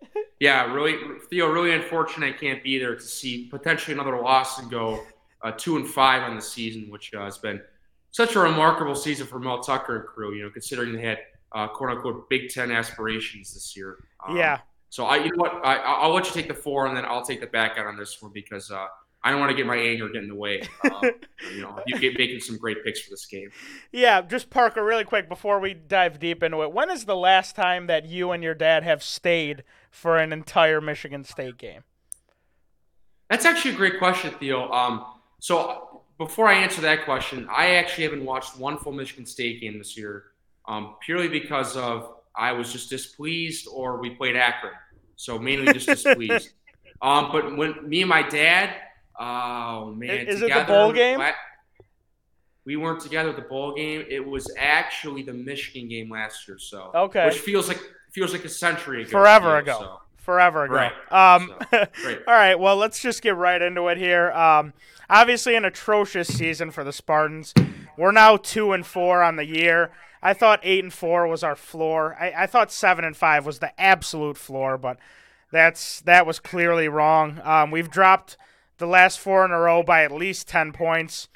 yeah, 0.40 0.72
really, 0.72 0.96
Theo, 1.28 1.48
really 1.48 1.72
unfortunate 1.72 2.34
I 2.34 2.38
can't 2.38 2.62
be 2.62 2.78
there 2.78 2.94
to 2.94 3.02
see 3.02 3.46
potentially 3.50 3.94
another 3.94 4.20
loss 4.20 4.58
and 4.58 4.70
go 4.70 5.04
uh, 5.42 5.52
two 5.52 5.76
and 5.76 5.86
five 5.86 6.22
on 6.22 6.36
the 6.36 6.42
season, 6.42 6.88
which 6.90 7.12
uh, 7.14 7.24
has 7.24 7.38
been 7.38 7.60
such 8.10 8.36
a 8.36 8.40
remarkable 8.40 8.94
season 8.94 9.26
for 9.26 9.38
Mel 9.38 9.60
Tucker 9.60 9.96
and 9.96 10.06
crew. 10.06 10.34
You 10.34 10.44
know, 10.44 10.50
considering 10.50 10.92
they 10.94 11.02
had 11.02 11.18
uh, 11.52 11.68
quote 11.68 11.90
unquote 11.90 12.28
Big 12.28 12.48
Ten 12.50 12.70
aspirations 12.70 13.54
this 13.54 13.76
year. 13.76 13.98
Um, 14.26 14.36
yeah. 14.36 14.60
So 14.90 15.04
I, 15.04 15.16
you 15.16 15.30
know 15.30 15.42
what, 15.42 15.66
I, 15.66 15.76
I'll 15.76 16.14
let 16.14 16.26
you 16.26 16.32
take 16.32 16.48
the 16.48 16.54
four, 16.54 16.86
and 16.86 16.96
then 16.96 17.04
I'll 17.04 17.24
take 17.24 17.40
the 17.40 17.46
back 17.46 17.76
out 17.76 17.86
on 17.86 17.98
this 17.98 18.22
one 18.22 18.32
because 18.32 18.70
uh, 18.70 18.86
I 19.22 19.30
don't 19.30 19.40
want 19.40 19.50
to 19.50 19.56
get 19.56 19.66
my 19.66 19.76
anger 19.76 20.06
getting 20.06 20.24
in 20.24 20.28
the 20.28 20.34
way. 20.34 20.62
Um, 20.84 21.02
you 21.54 21.60
know, 21.60 21.78
you 21.86 21.98
get 21.98 22.16
making 22.16 22.40
some 22.40 22.56
great 22.56 22.82
picks 22.84 23.00
for 23.00 23.10
this 23.10 23.26
game. 23.26 23.50
Yeah, 23.92 24.22
just 24.22 24.48
Parker, 24.48 24.82
really 24.82 25.04
quick 25.04 25.28
before 25.28 25.58
we 25.60 25.74
dive 25.74 26.18
deep 26.18 26.42
into 26.42 26.62
it. 26.62 26.72
When 26.72 26.90
is 26.90 27.04
the 27.04 27.16
last 27.16 27.54
time 27.54 27.86
that 27.88 28.06
you 28.06 28.30
and 28.30 28.42
your 28.42 28.54
dad 28.54 28.84
have 28.84 29.02
stayed 29.02 29.64
for 29.90 30.16
an 30.16 30.32
entire 30.32 30.80
Michigan 30.80 31.24
State 31.24 31.58
game? 31.58 31.82
That's 33.28 33.44
actually 33.44 33.72
a 33.72 33.76
great 33.76 33.98
question, 33.98 34.30
Theo. 34.40 34.70
Um, 34.70 35.04
so 35.40 35.87
before 36.18 36.48
I 36.48 36.54
answer 36.54 36.82
that 36.82 37.04
question, 37.04 37.48
I 37.50 37.76
actually 37.76 38.04
haven't 38.04 38.24
watched 38.24 38.58
one 38.58 38.76
full 38.76 38.92
Michigan 38.92 39.24
State 39.24 39.60
game 39.60 39.78
this 39.78 39.96
year, 39.96 40.24
um, 40.66 40.96
purely 41.00 41.28
because 41.28 41.76
of 41.76 42.16
I 42.34 42.52
was 42.52 42.72
just 42.72 42.90
displeased 42.90 43.68
or 43.72 43.98
we 43.98 44.10
played 44.10 44.36
Akron. 44.36 44.74
So 45.16 45.38
mainly 45.38 45.72
just 45.72 45.86
displeased. 46.04 46.50
um, 47.00 47.30
but 47.32 47.56
when 47.56 47.88
me 47.88 48.02
and 48.02 48.08
my 48.08 48.22
dad, 48.22 48.74
oh 49.18 49.94
man, 49.94 50.26
is 50.26 50.40
together, 50.40 50.60
it 50.60 50.66
the 50.66 50.72
bowl 50.72 50.92
game? 50.92 51.20
We 52.64 52.76
weren't 52.76 53.00
together 53.00 53.30
at 53.30 53.36
the 53.36 53.42
bowl 53.42 53.74
game. 53.74 54.04
It 54.10 54.24
was 54.24 54.52
actually 54.58 55.22
the 55.22 55.32
Michigan 55.32 55.88
game 55.88 56.10
last 56.10 56.46
year. 56.46 56.58
So 56.58 56.90
okay, 56.94 57.26
which 57.26 57.38
feels 57.38 57.68
like 57.68 57.80
feels 58.12 58.32
like 58.32 58.44
a 58.44 58.48
century 58.48 59.02
ago. 59.02 59.10
Forever 59.10 59.56
ago. 59.58 59.78
So. 59.80 60.00
Forever 60.28 60.64
ago. 60.64 60.74
Right. 60.74 60.92
Um, 61.10 61.54
so, 61.70 61.86
all 62.28 62.34
right. 62.34 62.60
Well, 62.60 62.76
let's 62.76 63.00
just 63.00 63.22
get 63.22 63.34
right 63.34 63.62
into 63.62 63.88
it 63.88 63.96
here. 63.96 64.30
Um, 64.32 64.74
obviously, 65.08 65.56
an 65.56 65.64
atrocious 65.64 66.28
season 66.28 66.70
for 66.70 66.84
the 66.84 66.92
Spartans. 66.92 67.54
We're 67.96 68.12
now 68.12 68.36
two 68.36 68.72
and 68.72 68.84
four 68.84 69.22
on 69.22 69.36
the 69.36 69.46
year. 69.46 69.90
I 70.22 70.34
thought 70.34 70.60
eight 70.62 70.84
and 70.84 70.92
four 70.92 71.26
was 71.26 71.42
our 71.42 71.56
floor. 71.56 72.14
I, 72.20 72.42
I 72.42 72.46
thought 72.46 72.70
seven 72.70 73.06
and 73.06 73.16
five 73.16 73.46
was 73.46 73.60
the 73.60 73.72
absolute 73.80 74.36
floor, 74.36 74.76
but 74.76 74.98
that's 75.50 76.02
that 76.02 76.26
was 76.26 76.40
clearly 76.40 76.88
wrong. 76.88 77.40
Um, 77.42 77.70
we've 77.70 77.90
dropped 77.90 78.36
the 78.76 78.86
last 78.86 79.18
four 79.18 79.46
in 79.46 79.50
a 79.50 79.58
row 79.58 79.82
by 79.82 80.04
at 80.04 80.12
least 80.12 80.46
ten 80.46 80.72
points. 80.72 81.28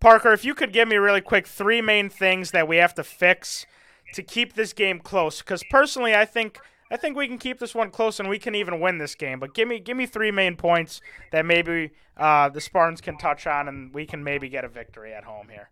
Parker, 0.00 0.32
if 0.32 0.44
you 0.44 0.52
could 0.52 0.72
give 0.72 0.88
me 0.88 0.96
really 0.96 1.20
quick 1.20 1.46
three 1.46 1.80
main 1.80 2.08
things 2.08 2.50
that 2.50 2.66
we 2.66 2.78
have 2.78 2.94
to 2.94 3.04
fix 3.04 3.66
to 4.14 4.22
keep 4.24 4.54
this 4.54 4.72
game 4.72 4.98
close, 4.98 5.42
because 5.42 5.62
personally, 5.70 6.12
I 6.12 6.24
think 6.24 6.58
I 6.90 6.96
think 6.96 7.16
we 7.16 7.26
can 7.26 7.38
keep 7.38 7.58
this 7.58 7.74
one 7.74 7.90
close 7.90 8.20
and 8.20 8.28
we 8.28 8.38
can 8.38 8.54
even 8.54 8.80
win 8.80 8.98
this 8.98 9.14
game. 9.14 9.40
But 9.40 9.54
give 9.54 9.66
me 9.66 9.80
give 9.80 9.96
me 9.96 10.06
three 10.06 10.30
main 10.30 10.56
points 10.56 11.00
that 11.32 11.44
maybe 11.44 11.90
uh, 12.16 12.48
the 12.48 12.60
Spartans 12.60 13.00
can 13.00 13.18
touch 13.18 13.46
on, 13.46 13.68
and 13.68 13.92
we 13.92 14.06
can 14.06 14.22
maybe 14.22 14.48
get 14.48 14.64
a 14.64 14.68
victory 14.68 15.12
at 15.12 15.24
home 15.24 15.48
here. 15.50 15.70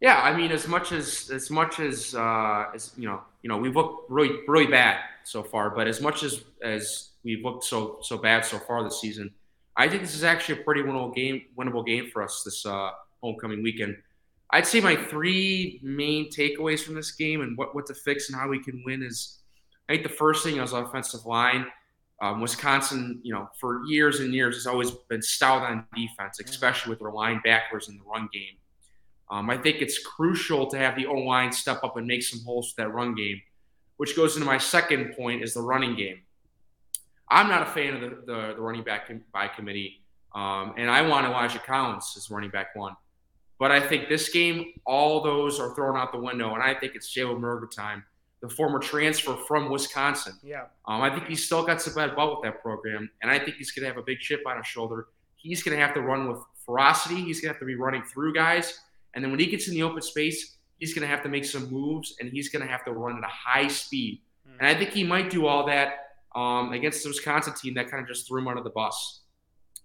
Yeah, 0.00 0.20
I 0.20 0.36
mean, 0.36 0.52
as 0.52 0.66
much 0.66 0.92
as 0.92 1.30
as 1.30 1.50
much 1.50 1.80
as 1.80 2.14
uh, 2.14 2.66
as 2.74 2.92
you 2.96 3.08
know, 3.08 3.20
you 3.42 3.48
know, 3.48 3.58
we've 3.58 3.76
looked 3.76 4.10
really 4.10 4.40
really 4.46 4.66
bad 4.66 4.98
so 5.24 5.42
far. 5.42 5.70
But 5.70 5.88
as 5.88 6.00
much 6.00 6.22
as 6.22 6.42
as 6.62 7.10
we've 7.24 7.44
looked 7.44 7.64
so 7.64 7.98
so 8.02 8.16
bad 8.16 8.44
so 8.44 8.58
far 8.58 8.82
this 8.82 9.00
season, 9.00 9.34
I 9.76 9.88
think 9.88 10.02
this 10.02 10.14
is 10.14 10.24
actually 10.24 10.60
a 10.60 10.64
pretty 10.64 10.82
winnable 10.82 11.14
game 11.14 11.42
winnable 11.56 11.84
game 11.84 12.08
for 12.12 12.22
us 12.22 12.42
this 12.44 12.64
uh, 12.64 12.90
homecoming 13.22 13.62
weekend. 13.62 13.96
I'd 14.50 14.66
say 14.66 14.80
my 14.80 14.96
three 14.96 15.80
main 15.82 16.30
takeaways 16.30 16.80
from 16.80 16.94
this 16.94 17.12
game 17.12 17.42
and 17.42 17.56
what 17.56 17.74
what 17.74 17.86
to 17.86 17.94
fix 17.94 18.30
and 18.30 18.38
how 18.38 18.48
we 18.48 18.62
can 18.62 18.82
win 18.84 19.02
is, 19.02 19.40
I 19.88 19.92
think 19.92 20.04
the 20.04 20.08
first 20.08 20.42
thing 20.42 20.58
is 20.58 20.72
offensive 20.72 21.26
line. 21.26 21.66
Um, 22.20 22.40
Wisconsin, 22.40 23.20
you 23.22 23.32
know, 23.32 23.48
for 23.60 23.84
years 23.86 24.20
and 24.20 24.34
years 24.34 24.56
has 24.56 24.66
always 24.66 24.90
been 25.08 25.22
stout 25.22 25.62
on 25.62 25.86
defense, 25.94 26.40
especially 26.40 26.90
with 26.90 26.98
their 26.98 27.12
linebackers 27.12 27.88
in 27.88 27.96
the 27.96 28.02
run 28.04 28.28
game. 28.32 28.56
Um, 29.30 29.50
I 29.50 29.58
think 29.58 29.76
it's 29.82 29.98
crucial 29.98 30.66
to 30.68 30.78
have 30.78 30.96
the 30.96 31.06
O 31.06 31.14
line 31.14 31.52
step 31.52 31.84
up 31.84 31.96
and 31.96 32.06
make 32.06 32.22
some 32.22 32.40
holes 32.44 32.72
for 32.72 32.82
that 32.82 32.92
run 32.92 33.14
game, 33.14 33.40
which 33.98 34.16
goes 34.16 34.34
into 34.34 34.46
my 34.46 34.58
second 34.58 35.14
point 35.14 35.42
is 35.42 35.54
the 35.54 35.60
running 35.60 35.94
game. 35.94 36.22
I'm 37.30 37.48
not 37.48 37.62
a 37.62 37.66
fan 37.66 37.94
of 37.94 38.00
the, 38.00 38.08
the, 38.08 38.54
the 38.54 38.60
running 38.60 38.82
back 38.82 39.10
by 39.32 39.48
committee, 39.48 40.02
um, 40.34 40.74
and 40.78 40.90
I 40.90 41.02
want 41.02 41.26
Elijah 41.26 41.58
Collins 41.58 42.14
as 42.16 42.30
running 42.30 42.50
back 42.50 42.74
one. 42.74 42.96
But 43.58 43.72
I 43.72 43.80
think 43.80 44.08
this 44.08 44.28
game, 44.28 44.72
all 44.86 45.20
those 45.20 45.58
are 45.58 45.74
thrown 45.74 45.96
out 45.96 46.12
the 46.12 46.18
window, 46.18 46.54
and 46.54 46.62
I 46.62 46.74
think 46.74 46.94
it's 46.94 47.12
Jalen 47.14 47.40
Berger 47.40 47.68
time, 47.74 48.04
the 48.40 48.48
former 48.48 48.78
transfer 48.78 49.36
from 49.48 49.68
Wisconsin. 49.68 50.34
Yeah. 50.44 50.66
Um, 50.86 51.00
I 51.00 51.10
think 51.10 51.26
he's 51.26 51.44
still 51.44 51.66
got 51.66 51.82
some 51.82 51.94
bad 51.94 52.14
blood 52.14 52.30
with 52.30 52.42
that 52.44 52.62
program, 52.62 53.10
and 53.20 53.30
I 53.30 53.38
think 53.38 53.56
he's 53.56 53.72
going 53.72 53.82
to 53.82 53.88
have 53.88 53.98
a 53.98 54.04
big 54.04 54.20
chip 54.20 54.42
on 54.46 54.56
his 54.56 54.66
shoulder. 54.66 55.08
He's 55.36 55.62
going 55.62 55.76
to 55.76 55.84
have 55.84 55.94
to 55.94 56.00
run 56.00 56.28
with 56.28 56.38
ferocity. 56.64 57.16
He's 57.16 57.40
going 57.40 57.48
to 57.48 57.54
have 57.54 57.60
to 57.60 57.66
be 57.66 57.74
running 57.74 58.02
through 58.02 58.34
guys 58.34 58.80
and 59.14 59.24
then 59.24 59.30
when 59.30 59.40
he 59.40 59.46
gets 59.46 59.68
in 59.68 59.74
the 59.74 59.82
open 59.82 60.02
space, 60.02 60.56
he's 60.78 60.94
going 60.94 61.02
to 61.02 61.08
have 61.08 61.22
to 61.22 61.28
make 61.28 61.44
some 61.44 61.70
moves 61.72 62.14
and 62.20 62.30
he's 62.30 62.50
going 62.50 62.64
to 62.64 62.70
have 62.70 62.84
to 62.84 62.92
run 62.92 63.16
at 63.16 63.24
a 63.24 63.32
high 63.32 63.68
speed. 63.68 64.20
Mm-hmm. 64.48 64.58
And 64.60 64.68
I 64.68 64.74
think 64.74 64.90
he 64.90 65.04
might 65.04 65.30
do 65.30 65.46
all 65.46 65.66
that 65.66 66.10
um, 66.34 66.72
against 66.72 67.02
the 67.02 67.08
Wisconsin 67.08 67.54
team 67.54 67.74
that 67.74 67.90
kind 67.90 68.02
of 68.02 68.08
just 68.08 68.28
threw 68.28 68.40
him 68.40 68.48
under 68.48 68.62
the 68.62 68.70
bus. 68.70 69.22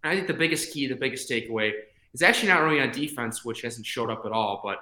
And 0.04 0.12
I 0.12 0.16
think 0.16 0.28
the 0.28 0.34
biggest 0.34 0.72
key, 0.72 0.88
the 0.88 0.96
biggest 0.96 1.30
takeaway 1.30 1.72
is 2.14 2.22
actually 2.22 2.50
not 2.50 2.62
really 2.62 2.80
on 2.80 2.92
defense, 2.92 3.44
which 3.44 3.62
hasn't 3.62 3.86
showed 3.86 4.10
up 4.10 4.26
at 4.26 4.32
all, 4.32 4.62
but 4.64 4.80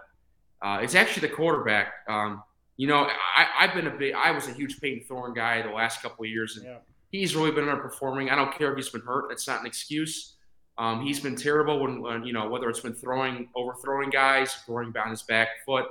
uh, 0.65 0.79
it's 0.81 0.95
actually 0.95 1.27
the 1.27 1.33
quarterback. 1.33 1.93
Um, 2.07 2.43
you 2.77 2.88
know, 2.88 3.07
I, 3.38 3.65
have 3.65 3.73
been 3.73 3.88
a 3.88 3.91
big, 3.97 4.13
I 4.13 4.31
was 4.31 4.47
a 4.47 4.53
huge 4.53 4.79
Payton 4.79 5.05
Thorne 5.07 5.33
guy 5.33 5.61
the 5.61 5.69
last 5.69 6.01
couple 6.01 6.25
of 6.25 6.29
years, 6.29 6.57
and 6.57 6.65
yeah. 6.65 6.77
he's 7.11 7.35
really 7.35 7.51
been 7.51 7.65
underperforming. 7.65 8.31
I 8.31 8.35
don't 8.35 8.53
care 8.57 8.71
if 8.71 8.75
he's 8.75 8.89
been 8.89 9.01
hurt; 9.01 9.25
that's 9.29 9.47
not 9.47 9.61
an 9.61 9.67
excuse. 9.67 10.35
Um, 10.77 11.05
he's 11.05 11.19
been 11.19 11.35
terrible 11.35 11.79
when, 11.79 12.01
when, 12.01 12.23
you 12.23 12.33
know 12.33 12.50
whether 12.50 12.69
it's 12.69 12.79
been 12.79 12.93
throwing, 12.93 13.50
overthrowing 13.55 14.09
guys, 14.09 14.53
throwing 14.65 14.91
down 14.91 15.09
his 15.09 15.21
back 15.21 15.50
foot, 15.65 15.85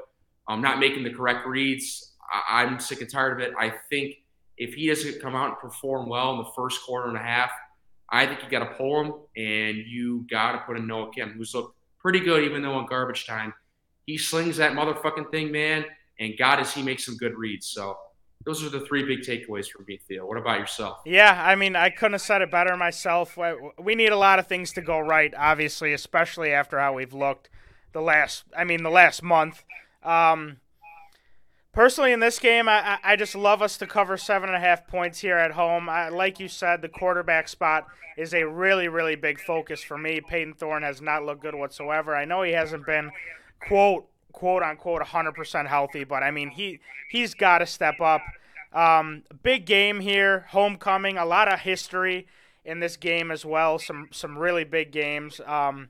um, 0.49 0.61
not 0.61 0.78
making 0.78 1.04
the 1.04 1.12
correct 1.12 1.47
reads. 1.47 2.12
I, 2.49 2.64
am 2.64 2.78
sick 2.78 3.00
and 3.00 3.11
tired 3.11 3.40
of 3.40 3.47
it. 3.47 3.54
I 3.59 3.73
think 3.88 4.16
if 4.56 4.75
he 4.75 4.88
doesn't 4.88 5.20
come 5.20 5.35
out 5.35 5.49
and 5.49 5.59
perform 5.59 6.09
well 6.09 6.32
in 6.32 6.38
the 6.38 6.50
first 6.56 6.82
quarter 6.82 7.09
and 7.09 7.16
a 7.16 7.23
half, 7.23 7.50
I 8.11 8.26
think 8.26 8.43
you 8.43 8.49
got 8.49 8.61
to 8.61 8.75
pull 8.75 9.00
him 9.00 9.14
and 9.37 9.76
you 9.76 10.26
got 10.31 10.52
to 10.52 10.59
put 10.59 10.76
in 10.76 10.87
Noah 10.87 11.11
Kim, 11.12 11.31
who's 11.31 11.55
looked 11.55 11.76
pretty 11.99 12.21
good 12.21 12.45
even 12.45 12.62
though 12.62 12.75
on 12.75 12.87
garbage 12.87 13.26
time 13.26 13.52
he 14.11 14.19
slings 14.19 14.57
that 14.57 14.73
motherfucking 14.73 15.31
thing, 15.31 15.52
man. 15.52 15.85
And 16.19 16.37
God, 16.37 16.57
does 16.57 16.75
he 16.75 16.83
make 16.83 17.00
some 17.00 17.17
good 17.17 17.37
reads. 17.37 17.67
So 17.67 17.97
those 18.45 18.64
are 18.64 18.69
the 18.69 18.81
three 18.81 19.05
big 19.05 19.21
takeaways 19.21 19.71
from 19.71 19.85
me, 19.87 20.00
Theo. 20.09 20.26
What 20.26 20.37
about 20.37 20.59
yourself? 20.59 20.99
Yeah, 21.07 21.40
I 21.43 21.55
mean, 21.55 21.76
I 21.76 21.90
couldn't 21.90 22.12
have 22.12 22.23
said 22.23 22.43
it 22.43 22.50
better 22.50 22.76
myself. 22.76 23.38
We 23.79 23.95
need 23.95 24.12
a 24.12 24.17
lot 24.17 24.38
of 24.38 24.47
things 24.47 24.73
to 24.73 24.83
go 24.83 24.99
right, 24.99 25.33
obviously, 25.37 25.93
especially 25.93 26.52
after 26.52 26.79
how 26.79 26.95
we've 26.95 27.14
looked 27.14 27.49
the 27.93 28.00
last. 28.00 28.45
I 28.57 28.64
mean, 28.64 28.83
the 28.83 28.90
last 28.90 29.23
month. 29.23 29.62
Um, 30.02 30.59
personally, 31.72 32.12
in 32.12 32.20
this 32.20 32.38
game, 32.38 32.68
I, 32.68 32.98
I 33.02 33.16
just 33.16 33.34
love 33.34 33.62
us 33.62 33.76
to 33.78 33.86
cover 33.86 34.16
seven 34.16 34.48
and 34.48 34.56
a 34.56 34.60
half 34.60 34.86
points 34.86 35.20
here 35.20 35.36
at 35.36 35.52
home. 35.52 35.88
I, 35.88 36.08
like 36.08 36.40
you 36.40 36.48
said, 36.48 36.82
the 36.82 36.88
quarterback 36.88 37.48
spot 37.48 37.86
is 38.16 38.34
a 38.34 38.46
really, 38.46 38.88
really 38.88 39.16
big 39.16 39.40
focus 39.40 39.82
for 39.82 39.96
me. 39.96 40.20
Payton 40.20 40.54
Thorne 40.54 40.82
has 40.82 41.00
not 41.00 41.24
looked 41.24 41.42
good 41.42 41.54
whatsoever. 41.54 42.14
I 42.14 42.24
know 42.24 42.42
he 42.42 42.52
hasn't 42.52 42.86
been 42.86 43.10
quote 43.60 44.06
quote 44.32 44.62
unquote 44.62 45.02
100% 45.02 45.66
healthy, 45.66 46.04
but 46.04 46.22
I 46.22 46.30
mean 46.30 46.50
he 46.50 46.80
he's 47.08 47.34
got 47.34 47.58
to 47.58 47.66
step 47.66 48.00
up. 48.00 48.22
Um, 48.72 49.24
big 49.42 49.66
game 49.66 50.00
here, 50.00 50.46
homecoming, 50.50 51.18
a 51.18 51.24
lot 51.24 51.52
of 51.52 51.60
history 51.60 52.26
in 52.64 52.80
this 52.80 52.96
game 52.96 53.30
as 53.30 53.44
well. 53.44 53.78
Some 53.78 54.08
some 54.10 54.38
really 54.38 54.64
big 54.64 54.92
games. 54.92 55.40
Um, 55.46 55.88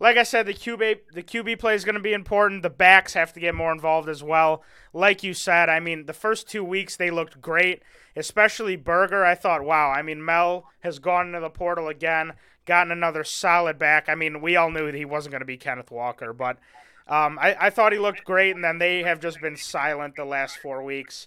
like 0.00 0.16
I 0.16 0.22
said, 0.22 0.46
the 0.46 0.54
QB 0.54 0.98
the 1.12 1.22
QB 1.22 1.58
play 1.58 1.74
is 1.74 1.84
going 1.84 1.96
to 1.96 2.00
be 2.00 2.12
important. 2.12 2.62
The 2.62 2.70
backs 2.70 3.14
have 3.14 3.32
to 3.32 3.40
get 3.40 3.54
more 3.54 3.72
involved 3.72 4.08
as 4.08 4.22
well. 4.22 4.62
Like 4.92 5.22
you 5.22 5.34
said, 5.34 5.68
I 5.68 5.80
mean, 5.80 6.06
the 6.06 6.12
first 6.12 6.48
two 6.48 6.62
weeks 6.62 6.96
they 6.96 7.10
looked 7.10 7.40
great, 7.40 7.82
especially 8.14 8.76
Berger. 8.76 9.24
I 9.24 9.34
thought, 9.34 9.64
wow. 9.64 9.90
I 9.90 10.02
mean, 10.02 10.24
Mel 10.24 10.66
has 10.80 10.98
gone 10.98 11.28
into 11.28 11.40
the 11.40 11.50
portal 11.50 11.88
again, 11.88 12.34
gotten 12.64 12.92
another 12.92 13.24
solid 13.24 13.78
back. 13.78 14.08
I 14.08 14.14
mean, 14.14 14.40
we 14.40 14.54
all 14.56 14.70
knew 14.70 14.90
he 14.92 15.04
wasn't 15.04 15.32
going 15.32 15.40
to 15.40 15.46
be 15.46 15.56
Kenneth 15.56 15.90
Walker, 15.90 16.32
but 16.32 16.58
um, 17.08 17.38
I, 17.40 17.56
I 17.58 17.70
thought 17.70 17.92
he 17.92 17.98
looked 17.98 18.24
great, 18.24 18.54
and 18.54 18.62
then 18.62 18.78
they 18.78 19.02
have 19.02 19.18
just 19.18 19.40
been 19.40 19.56
silent 19.56 20.14
the 20.14 20.24
last 20.24 20.58
four 20.58 20.82
weeks. 20.82 21.26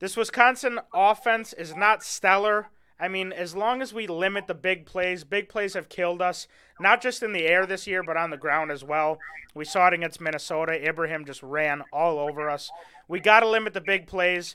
This 0.00 0.16
Wisconsin 0.16 0.80
offense 0.94 1.52
is 1.52 1.76
not 1.76 2.02
stellar. 2.02 2.68
I 3.00 3.08
mean, 3.08 3.32
as 3.32 3.56
long 3.56 3.80
as 3.80 3.94
we 3.94 4.06
limit 4.06 4.46
the 4.46 4.54
big 4.54 4.84
plays, 4.84 5.24
big 5.24 5.48
plays 5.48 5.74
have 5.74 5.88
killed 5.88 6.20
us, 6.20 6.46
not 6.78 7.00
just 7.00 7.22
in 7.22 7.32
the 7.32 7.46
air 7.46 7.64
this 7.64 7.86
year, 7.86 8.02
but 8.02 8.16
on 8.16 8.30
the 8.30 8.36
ground 8.36 8.70
as 8.70 8.84
well. 8.84 9.18
We 9.54 9.64
saw 9.64 9.88
it 9.88 9.94
against 9.94 10.20
Minnesota. 10.20 10.86
Ibrahim 10.86 11.24
just 11.24 11.42
ran 11.42 11.82
all 11.92 12.18
over 12.18 12.50
us. 12.50 12.70
We 13.08 13.18
got 13.18 13.40
to 13.40 13.48
limit 13.48 13.72
the 13.72 13.80
big 13.80 14.06
plays. 14.06 14.54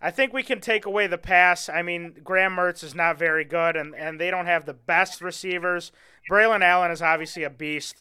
I 0.00 0.10
think 0.10 0.32
we 0.32 0.42
can 0.42 0.60
take 0.60 0.86
away 0.86 1.06
the 1.06 1.18
pass. 1.18 1.68
I 1.68 1.82
mean, 1.82 2.14
Graham 2.22 2.56
Mertz 2.56 2.84
is 2.84 2.94
not 2.94 3.18
very 3.18 3.44
good, 3.44 3.74
and, 3.74 3.94
and 3.94 4.20
they 4.20 4.30
don't 4.30 4.46
have 4.46 4.66
the 4.66 4.74
best 4.74 5.20
receivers. 5.20 5.92
Braylon 6.30 6.62
Allen 6.62 6.90
is 6.90 7.02
obviously 7.02 7.42
a 7.42 7.50
beast. 7.50 7.96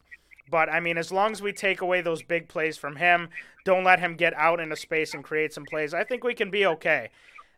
But 0.49 0.69
I 0.69 0.79
mean, 0.79 0.97
as 0.97 1.11
long 1.11 1.31
as 1.31 1.41
we 1.41 1.53
take 1.53 1.81
away 1.81 2.01
those 2.01 2.21
big 2.21 2.47
plays 2.47 2.77
from 2.77 2.97
him, 2.97 3.29
don't 3.65 3.83
let 3.83 3.99
him 3.99 4.15
get 4.15 4.33
out 4.35 4.59
into 4.59 4.75
space 4.75 5.13
and 5.13 5.23
create 5.23 5.53
some 5.53 5.65
plays, 5.65 5.93
I 5.93 6.03
think 6.03 6.23
we 6.23 6.33
can 6.33 6.51
be 6.51 6.65
okay. 6.65 7.09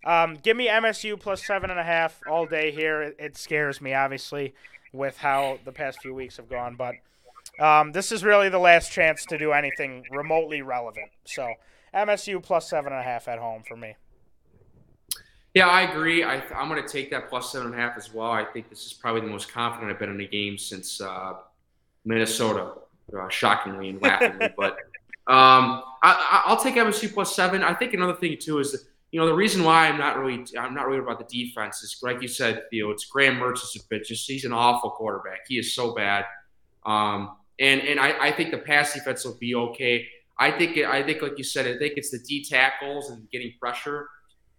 Um, 0.06 0.36
give 0.36 0.56
me 0.56 0.68
MSU 0.68 1.20
plus 1.20 1.46
seven 1.46 1.72
and 1.72 1.80
a 1.80 1.84
half 1.84 2.22
all 2.30 2.46
day 2.46 2.72
here. 2.72 3.02
It, 3.02 3.16
it, 3.18 3.38
scares 3.38 3.82
me, 3.82 3.94
obviously, 3.94 4.54
with 4.94 5.18
how 5.18 5.60
the 5.66 5.72
past 5.72 6.00
few 6.02 6.14
weeks 6.14 6.38
have 6.38 6.48
gone. 6.48 6.76
But 6.76 6.96
um, 7.60 7.92
this 7.92 8.12
is 8.12 8.24
really 8.24 8.50
the 8.50 8.60
last 8.60 8.92
chance 8.92 9.26
to 9.26 9.38
do 9.38 9.52
anything 9.52 10.04
remotely 10.12 10.62
relevant. 10.62 11.10
So 11.26 11.52
MSU 11.94 12.42
plus 12.44 12.70
seven 12.70 12.94
and 12.94 13.02
a 13.02 13.04
half 13.04 13.28
at 13.28 13.40
home 13.40 13.64
for 13.68 13.76
me. 13.76 13.96
Yeah, 15.56 15.68
I 15.68 15.84
agree. 15.84 16.22
I, 16.22 16.44
am 16.52 16.68
going 16.68 16.84
to 16.84 16.88
take 16.88 17.10
that 17.12 17.30
plus 17.30 17.52
seven 17.52 17.68
and 17.68 17.76
a 17.76 17.78
half 17.78 17.98
as 17.98 18.14
well. 18.14 18.30
I 18.30 18.44
think 18.44 18.70
this 18.70 18.86
is 18.86 18.94
probably 18.94 19.22
the 19.22 19.28
most 19.28 19.52
confident 19.52 19.90
I've 19.90 19.98
been 19.98 20.10
in 20.10 20.20
a 20.20 20.28
game 20.28 20.58
since 20.58 21.00
uh, 21.00 21.34
Minnesota 22.04 22.74
uh, 23.18 23.30
shockingly 23.30 23.90
and 23.90 24.02
laughingly. 24.02 24.50
but 24.58 24.74
um, 25.28 25.82
I, 26.04 26.44
will 26.50 26.58
take 26.58 26.76
MSU 26.76 27.12
plus 27.12 27.34
seven. 27.34 27.64
I 27.64 27.74
think 27.74 27.94
another 27.94 28.16
thing 28.16 28.38
too 28.38 28.60
is 28.60 28.86
you 29.12 29.20
know 29.20 29.26
the 29.26 29.34
reason 29.34 29.64
why 29.64 29.88
I'm 29.88 29.98
not 29.98 30.18
really 30.18 30.46
I'm 30.58 30.74
not 30.74 30.88
really 30.88 31.00
about 31.00 31.20
the 31.20 31.46
defense 31.46 31.84
is 31.84 31.98
like 32.02 32.22
you 32.22 32.28
said, 32.28 32.64
Theo. 32.70 32.92
It's 32.92 33.06
Graham 33.06 33.38
Mertz 33.38 33.64
is 33.64 33.76
a 33.78 33.88
bit 33.90 34.06
just 34.06 34.28
he's 34.28 34.46
an 34.46 34.54
awful 34.54 34.90
quarterback. 34.92 35.42
He 35.48 35.58
is 35.58 35.74
so 35.74 35.94
bad. 35.94 36.26
Um, 36.86 37.38
and 37.60 37.82
and 37.82 38.00
I, 38.00 38.28
I 38.28 38.32
think 38.32 38.52
the 38.52 38.58
pass 38.58 38.94
defense 38.94 39.26
will 39.26 39.38
be 39.38 39.56
okay. 39.56 40.08
I 40.38 40.52
think 40.52 40.78
I 40.78 41.02
think 41.04 41.22
like 41.22 41.38
you 41.38 41.44
said, 41.44 41.66
I 41.66 41.78
think 41.78 41.94
it's 41.98 42.12
the 42.12 42.20
D 42.20 42.44
tackles 42.44 43.10
and 43.10 43.30
getting 43.32 43.54
pressure. 43.60 44.10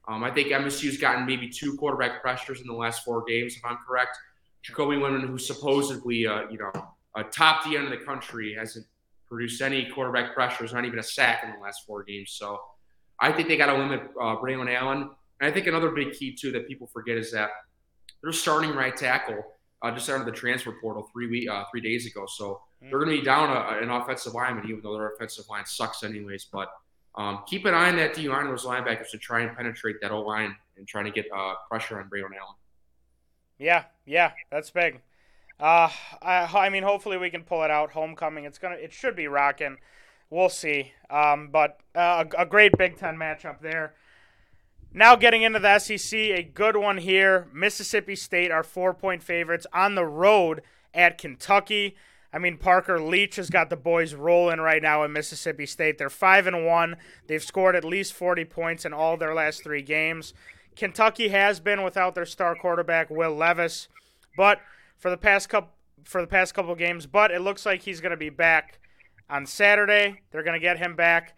Um, 0.08 0.22
I 0.22 0.30
think 0.30 0.48
MSU's 0.48 0.98
gotten 0.98 1.26
maybe 1.26 1.48
two 1.48 1.76
quarterback 1.76 2.22
pressures 2.22 2.60
in 2.60 2.66
the 2.66 2.74
last 2.74 3.04
four 3.04 3.24
games, 3.24 3.56
if 3.56 3.64
I'm 3.64 3.78
correct. 3.86 4.16
Jacoby 4.62 4.96
Windmon, 4.96 5.26
who 5.26 5.36
supposedly, 5.36 6.26
uh, 6.26 6.42
you 6.48 6.58
know, 6.58 6.72
a 7.14 7.24
top 7.24 7.64
D 7.64 7.76
end 7.76 7.86
of 7.86 7.90
the 7.90 8.04
country 8.04 8.54
hasn't 8.54 8.86
produced 9.28 9.60
any 9.60 9.90
quarterback 9.90 10.34
pressures, 10.34 10.72
not 10.72 10.84
even 10.84 10.98
a 10.98 11.02
sack 11.02 11.42
in 11.44 11.50
the 11.50 11.58
last 11.58 11.84
four 11.86 12.04
games. 12.04 12.32
So 12.32 12.60
I 13.20 13.32
think 13.32 13.48
they 13.48 13.56
got 13.56 13.66
to 13.66 13.78
limit 13.78 14.02
uh, 14.20 14.36
Braylon 14.36 14.74
Allen. 14.74 15.10
And 15.40 15.50
I 15.50 15.52
think 15.52 15.66
another 15.66 15.90
big 15.90 16.12
key 16.12 16.34
too 16.34 16.52
that 16.52 16.66
people 16.66 16.86
forget 16.86 17.16
is 17.16 17.32
that 17.32 17.50
they're 18.22 18.32
starting 18.32 18.70
right 18.70 18.96
tackle 18.96 19.44
uh, 19.82 19.90
just 19.92 20.08
out 20.08 20.20
of 20.20 20.26
the 20.26 20.32
transfer 20.32 20.72
portal 20.80 21.08
three 21.12 21.28
week, 21.28 21.50
uh, 21.50 21.64
three 21.70 21.80
days 21.80 22.06
ago. 22.06 22.26
So 22.26 22.60
they're 22.80 22.98
going 22.98 23.10
to 23.10 23.18
be 23.18 23.24
down 23.24 23.50
a, 23.50 23.82
an 23.82 23.90
offensive 23.90 24.34
lineman, 24.34 24.64
even 24.68 24.80
though 24.82 24.94
their 24.94 25.08
offensive 25.08 25.44
line 25.48 25.66
sucks 25.66 26.02
anyways. 26.02 26.46
But 26.50 26.70
um, 27.14 27.42
keep 27.46 27.64
an 27.64 27.74
eye 27.74 27.88
on 27.88 27.96
that 27.96 28.14
D 28.14 28.28
line, 28.28 28.46
those 28.46 28.64
linebackers 28.64 29.10
to 29.10 29.18
try 29.18 29.40
and 29.40 29.56
penetrate 29.56 29.96
that 30.02 30.10
O 30.12 30.20
line 30.20 30.54
and 30.76 30.86
trying 30.86 31.06
to 31.06 31.10
get 31.10 31.26
uh, 31.34 31.54
pressure 31.68 31.98
on 31.98 32.08
Braylon 32.08 32.36
Allen. 32.38 32.56
Yeah, 33.58 33.84
yeah, 34.04 34.32
that's 34.50 34.70
big. 34.70 35.00
Uh, 35.58 35.88
I, 36.20 36.48
I 36.52 36.68
mean, 36.68 36.82
hopefully 36.82 37.16
we 37.16 37.30
can 37.30 37.42
pull 37.42 37.62
it 37.62 37.70
out. 37.70 37.90
Homecoming, 37.92 38.44
it's 38.44 38.58
gonna, 38.58 38.74
it 38.76 38.92
should 38.92 39.16
be 39.16 39.28
rocking. 39.28 39.78
We'll 40.30 40.48
see. 40.48 40.92
Um, 41.08 41.48
but 41.52 41.78
uh, 41.94 42.24
a, 42.36 42.42
a 42.42 42.46
great 42.46 42.72
Big 42.76 42.96
Ten 42.96 43.16
matchup 43.16 43.60
there. 43.60 43.94
Now 44.92 45.14
getting 45.14 45.42
into 45.42 45.58
the 45.58 45.78
SEC, 45.78 46.18
a 46.18 46.42
good 46.42 46.76
one 46.76 46.98
here. 46.98 47.48
Mississippi 47.52 48.16
State 48.16 48.50
are 48.50 48.62
four 48.62 48.94
point 48.94 49.22
favorites 49.22 49.66
on 49.72 49.94
the 49.94 50.06
road 50.06 50.62
at 50.94 51.18
Kentucky. 51.18 51.96
I 52.32 52.38
mean, 52.38 52.58
Parker 52.58 53.00
Leach 53.00 53.36
has 53.36 53.50
got 53.50 53.70
the 53.70 53.76
boys 53.76 54.14
rolling 54.14 54.60
right 54.60 54.82
now 54.82 55.04
in 55.04 55.12
Mississippi 55.12 55.66
State. 55.66 55.98
They're 55.98 56.10
five 56.10 56.46
and 56.46 56.66
one. 56.66 56.96
They've 57.28 57.42
scored 57.42 57.76
at 57.76 57.84
least 57.84 58.14
forty 58.14 58.44
points 58.44 58.84
in 58.84 58.92
all 58.92 59.16
their 59.16 59.34
last 59.34 59.62
three 59.62 59.82
games. 59.82 60.34
Kentucky 60.74 61.28
has 61.28 61.60
been 61.60 61.82
without 61.82 62.14
their 62.14 62.26
star 62.26 62.54
quarterback 62.54 63.10
Will 63.10 63.34
Levis, 63.34 63.88
but 64.36 64.60
for 64.98 65.10
the 65.10 65.16
past 65.16 65.48
couple 65.48 65.70
for 66.04 66.20
the 66.20 66.26
past 66.26 66.54
couple 66.54 66.74
games, 66.74 67.06
but 67.06 67.30
it 67.30 67.40
looks 67.40 67.66
like 67.66 67.82
he's 67.82 68.00
going 68.00 68.10
to 68.10 68.16
be 68.16 68.30
back 68.30 68.78
on 69.28 69.46
Saturday. 69.46 70.20
They're 70.30 70.42
going 70.42 70.58
to 70.58 70.64
get 70.64 70.78
him 70.78 70.96
back. 70.96 71.36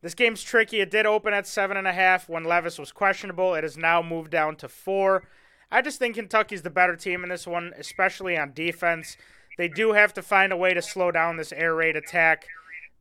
This 0.00 0.14
game's 0.14 0.42
tricky. 0.42 0.80
It 0.80 0.90
did 0.90 1.06
open 1.06 1.34
at 1.34 1.46
seven 1.46 1.76
and 1.76 1.86
a 1.86 1.92
half 1.92 2.28
when 2.28 2.44
Levis 2.44 2.78
was 2.78 2.92
questionable. 2.92 3.54
It 3.54 3.64
has 3.64 3.76
now 3.76 4.00
moved 4.00 4.30
down 4.30 4.56
to 4.56 4.68
four. 4.68 5.24
I 5.70 5.82
just 5.82 5.98
think 5.98 6.14
Kentucky's 6.14 6.62
the 6.62 6.70
better 6.70 6.96
team 6.96 7.22
in 7.22 7.28
this 7.28 7.46
one, 7.46 7.72
especially 7.76 8.36
on 8.36 8.52
defense. 8.54 9.16
They 9.58 9.68
do 9.68 9.92
have 9.92 10.14
to 10.14 10.22
find 10.22 10.52
a 10.52 10.56
way 10.56 10.72
to 10.72 10.80
slow 10.80 11.10
down 11.10 11.36
this 11.36 11.52
air 11.52 11.74
raid 11.74 11.96
attack. 11.96 12.46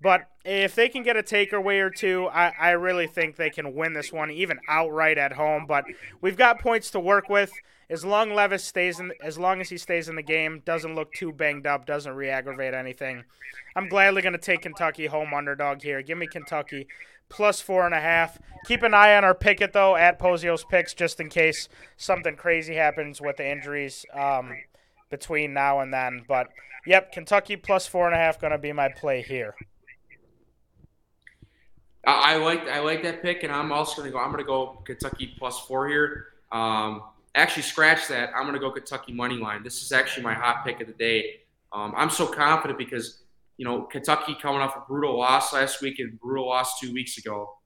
But 0.02 0.28
if 0.44 0.76
they 0.76 0.90
can 0.90 1.04
get 1.04 1.18
a 1.18 1.24
takeaway 1.24 1.80
or 1.80 1.90
two, 1.90 2.28
I, 2.28 2.52
I 2.60 2.70
really 2.72 3.08
think 3.08 3.36
they 3.36 3.50
can 3.50 3.74
win 3.74 3.94
this 3.94 4.12
one, 4.12 4.30
even 4.32 4.60
outright 4.68 5.18
at 5.18 5.34
home. 5.34 5.66
But 5.68 5.86
we've 6.22 6.38
got 6.38 6.60
points 6.60 6.92
to 6.92 7.00
work 7.00 7.30
with 7.30 7.52
as 7.90 8.04
long 8.04 8.34
Levis 8.34 8.64
stays 8.64 9.00
in, 9.00 9.14
as 9.22 9.38
long 9.38 9.62
as 9.62 9.70
he 9.70 9.78
stays 9.78 10.10
in 10.10 10.16
the 10.16 10.22
game, 10.22 10.62
doesn't 10.66 10.96
look 10.96 11.14
too 11.14 11.32
banged 11.32 11.66
up, 11.66 11.86
doesn't 11.86 12.16
re-aggravate 12.16 12.74
anything. 12.74 13.24
I'm 13.76 13.88
gladly 13.88 14.22
going 14.22 14.34
to 14.34 14.40
take 14.40 14.62
Kentucky 14.64 15.06
home 15.06 15.34
underdog 15.34 15.82
here. 15.82 16.02
Give 16.02 16.18
me 16.18 16.28
Kentucky 16.28 16.88
plus 17.30 17.62
four 17.62 17.86
and 17.86 17.96
a 17.96 18.00
half. 18.00 18.40
Keep 18.66 18.84
an 18.84 18.94
eye 18.94 19.16
on 19.16 19.24
our 19.24 19.36
picket 19.36 19.74
though 19.74 19.96
at 19.96 20.20
Pozios 20.20 20.68
picks 20.68 20.94
just 20.94 21.20
in 21.20 21.30
case 21.30 21.70
something 21.96 22.36
crazy 22.36 22.76
happens 22.76 23.22
with 23.22 23.38
the 23.38 23.50
injuries 23.50 24.06
um, 24.14 24.54
between 25.10 25.54
now 25.54 25.80
and 25.80 25.94
then. 25.94 26.24
But 26.28 26.50
yep, 26.86 27.12
Kentucky 27.12 27.56
plus 27.56 27.88
four 27.88 28.06
and 28.06 28.16
a 28.16 28.18
half 28.18 28.40
going 28.40 28.52
to 28.52 28.58
be 28.58 28.74
my 28.74 28.90
play 28.90 29.22
here. 29.22 29.56
I 32.06 32.38
like 32.38 32.68
I 32.70 32.80
like 32.80 33.04
that 33.04 33.22
pick, 33.22 33.44
and 33.44 33.52
I'm 33.52 33.74
also 33.74 33.98
going 33.98 34.12
to 34.12 34.14
go. 34.14 34.20
I'm 34.20 34.32
going 34.32 34.42
to 34.42 34.48
go 34.48 34.82
Kentucky 34.86 35.36
plus 35.38 35.60
four 35.60 35.90
here. 35.90 36.28
Um, 36.54 37.04
actually 37.38 37.64
scratch 37.64 38.08
that. 38.08 38.32
I'm 38.36 38.44
going 38.44 38.54
to 38.54 38.60
go 38.60 38.72
Kentucky 38.72 39.14
money 39.14 39.38
line. 39.38 39.64
This 39.64 39.84
is 39.84 39.92
actually 39.92 40.24
my 40.24 40.34
hot 40.34 40.66
pick 40.66 40.82
of 40.82 40.88
the 40.88 40.94
day. 40.94 41.42
Um, 41.72 41.94
I'm 41.96 42.10
so 42.10 42.26
confident 42.26 42.78
because 42.78 43.24
you 43.58 43.66
know 43.66 43.84
Kentucky 43.84 44.36
coming 44.42 44.62
off 44.62 44.76
a 44.76 44.84
brutal 44.88 45.18
loss 45.18 45.54
last 45.54 45.82
week 45.82 46.00
and 46.00 46.20
brutal 46.20 46.48
loss 46.48 46.80
two 46.80 46.94
weeks 46.94 47.18
ago. 47.18 47.58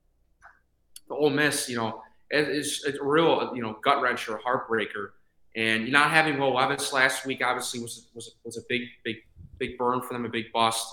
The 1.07 1.15
Ole 1.15 1.29
Miss, 1.29 1.67
you 1.69 1.77
know, 1.77 2.01
it's, 2.29 2.85
it's 2.85 2.97
a 2.97 3.03
real 3.03 3.51
you 3.55 3.61
know 3.61 3.77
gut 3.83 3.97
wrencher, 3.97 4.39
heartbreaker, 4.41 5.09
and 5.55 5.91
not 5.91 6.11
having 6.11 6.39
Will 6.39 6.53
Levis 6.53 6.93
last 6.93 7.25
week 7.25 7.41
obviously 7.43 7.79
was 7.79 8.07
was 8.13 8.35
was 8.43 8.57
a 8.57 8.61
big 8.69 8.83
big 9.03 9.17
big 9.57 9.77
burn 9.77 10.01
for 10.01 10.13
them, 10.13 10.25
a 10.25 10.29
big 10.29 10.51
bust. 10.51 10.87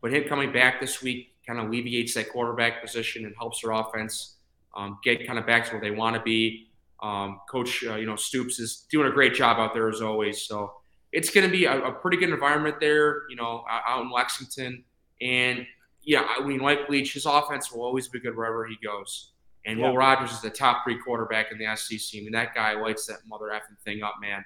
But 0.00 0.12
him 0.12 0.24
coming 0.24 0.52
back 0.52 0.80
this 0.80 1.02
week 1.02 1.34
kind 1.46 1.58
of 1.58 1.66
alleviates 1.68 2.14
that 2.14 2.30
quarterback 2.30 2.82
position 2.82 3.24
and 3.24 3.34
helps 3.36 3.62
their 3.62 3.72
offense 3.72 4.36
um, 4.76 4.98
get 5.04 5.26
kind 5.26 5.38
of 5.38 5.46
back 5.46 5.66
to 5.66 5.72
where 5.72 5.80
they 5.80 5.90
want 5.90 6.16
to 6.16 6.22
be. 6.22 6.68
Um, 7.02 7.40
Coach, 7.50 7.84
uh, 7.84 7.96
you 7.96 8.06
know, 8.06 8.16
Stoops 8.16 8.58
is 8.58 8.86
doing 8.90 9.08
a 9.08 9.10
great 9.10 9.34
job 9.34 9.58
out 9.58 9.74
there 9.74 9.88
as 9.88 10.00
always. 10.00 10.42
So 10.42 10.72
it's 11.12 11.30
going 11.30 11.46
to 11.46 11.52
be 11.52 11.64
a, 11.64 11.84
a, 11.84 11.92
pretty 11.92 12.16
good 12.16 12.30
environment 12.30 12.76
there, 12.80 13.28
you 13.28 13.36
know, 13.36 13.64
out 13.68 14.02
in 14.02 14.10
Lexington. 14.10 14.84
And 15.20 15.66
yeah, 16.02 16.26
I 16.38 16.44
mean, 16.44 16.60
like 16.60 16.88
Leach, 16.88 17.12
his 17.12 17.26
offense 17.26 17.70
will 17.70 17.82
always 17.82 18.08
be 18.08 18.20
good 18.20 18.36
wherever 18.36 18.66
he 18.66 18.76
goes. 18.82 19.32
And 19.66 19.78
Yeah. 19.78 19.88
Will 19.88 19.96
Rogers 19.96 20.32
is 20.32 20.40
the 20.40 20.50
top 20.50 20.84
three 20.84 20.98
quarterback 20.98 21.52
in 21.52 21.58
the 21.58 21.76
SEC. 21.76 22.20
I 22.20 22.22
mean, 22.22 22.32
that 22.32 22.54
guy 22.54 22.74
lights 22.74 23.06
that 23.06 23.18
mother 23.26 23.46
effing 23.46 23.78
thing 23.84 24.02
up, 24.02 24.14
man. 24.20 24.44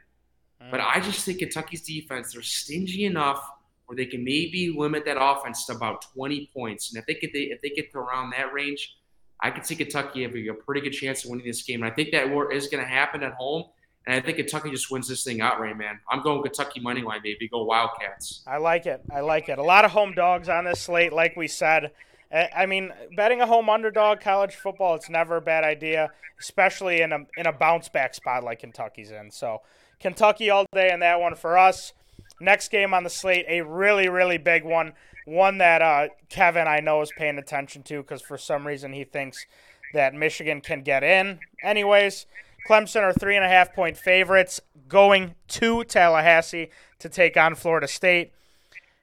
But 0.71 0.81
I 0.81 1.01
just 1.01 1.25
think 1.25 1.39
Kentucky's 1.39 1.83
defense, 1.83 2.33
they're 2.33 2.43
stingy 2.43 3.05
enough 3.05 3.49
where 3.87 3.97
they 3.97 4.07
can 4.07 4.23
maybe 4.25 4.75
limit 4.77 5.05
that 5.07 5.17
offense 5.21 5.65
to 5.67 5.73
about 5.73 6.03
20 6.13 6.51
points. 6.53 6.93
And 6.93 6.99
if 7.01 7.07
they 7.07 7.15
get 7.15 7.33
they, 7.33 7.45
if 7.45 7.63
they 7.63 7.71
get 7.71 7.91
to 7.93 7.99
around 7.99 8.31
that 8.31 8.53
range, 8.53 8.98
I 9.41 9.51
could 9.51 9.65
see 9.65 9.77
Kentucky 9.77 10.23
having 10.23 10.49
a 10.49 10.55
pretty 10.55 10.81
good 10.81 10.93
chance 10.93 11.25
of 11.25 11.31
winning 11.31 11.47
this 11.47 11.63
game. 11.63 11.83
And 11.83 11.91
I 11.91 11.95
think 11.95 12.11
that 12.13 12.29
war 12.29 12.53
is 12.53 12.67
going 12.69 12.83
to 12.83 12.89
happen 12.89 13.23
at 13.23 13.35
home. 13.35 13.65
And 14.07 14.17
I 14.17 14.21
think 14.21 14.39
Kentucky 14.39 14.71
just 14.71 14.91
wins 14.91 15.07
this 15.07 15.23
thing 15.23 15.41
out, 15.41 15.55
outright, 15.55 15.77
man. 15.77 16.01
I'm 16.11 16.23
going 16.23 16.43
Kentucky 16.43 16.81
money 16.81 17.03
line, 17.03 17.21
baby. 17.23 17.47
Go 17.47 17.65
Wildcats. 17.65 18.43
I 18.47 18.57
like 18.57 18.87
it. 18.87 19.03
I 19.13 19.21
like 19.21 19.49
it. 19.49 19.59
A 19.59 19.63
lot 19.63 19.85
of 19.85 19.91
home 19.91 20.15
dogs 20.15 20.49
on 20.49 20.65
this 20.65 20.81
slate, 20.81 21.13
like 21.13 21.37
we 21.37 21.47
said. 21.47 21.93
I 22.33 22.49
I 22.57 22.67
mean, 22.67 22.91
betting 23.17 23.41
a 23.41 23.47
home 23.47 23.69
underdog 23.69 24.21
college 24.21 24.55
football, 24.55 24.95
it's 24.95 25.11
never 25.11 25.37
a 25.37 25.43
bad 25.43 25.65
idea, 25.65 26.11
especially 26.41 27.03
in 27.03 27.13
a 27.13 27.19
in 27.37 27.47
a 27.47 27.53
bounce 27.53 27.89
back 27.89 28.15
spot 28.15 28.45
like 28.45 28.61
Kentucky's 28.61 29.11
in. 29.11 29.31
So, 29.31 29.61
Kentucky 30.01 30.51
all 30.51 30.65
day 30.73 30.91
in 30.91 31.01
that 31.01 31.21
one 31.21 31.35
for 31.35 31.59
us. 31.59 31.93
Next 32.41 32.71
game 32.71 32.95
on 32.95 33.05
the 33.05 33.11
slate, 33.11 33.45
a 33.49 33.63
really 33.63 34.09
really 34.09 34.39
big 34.39 34.65
one, 34.65 34.93
one 35.29 35.59
that 35.59 35.83
uh, 35.83 36.09
Kevin 36.29 36.67
I 36.67 36.81
know 36.81 37.03
is 37.03 37.13
paying 37.17 37.39
attention 37.39 37.83
to 37.85 38.03
because 38.03 38.23
for 38.23 38.39
some 38.39 38.67
reason 38.67 38.93
he 38.93 39.05
thinks 39.05 39.47
that 39.95 40.15
Michigan 40.15 40.61
can 40.61 40.83
get 40.83 41.03
in. 41.03 41.41
Anyways, 41.63 42.27
Clemson 42.69 43.03
are 43.03 43.13
three 43.13 43.37
and 43.37 43.45
a 43.45 43.49
half 43.49 43.75
point 43.75 43.97
favorites 43.97 44.61
going 44.89 45.35
to 45.49 45.85
Tallahassee 45.85 46.71
to 46.99 47.09
take 47.09 47.37
on 47.37 47.55
Florida 47.55 47.89
State. 47.89 48.33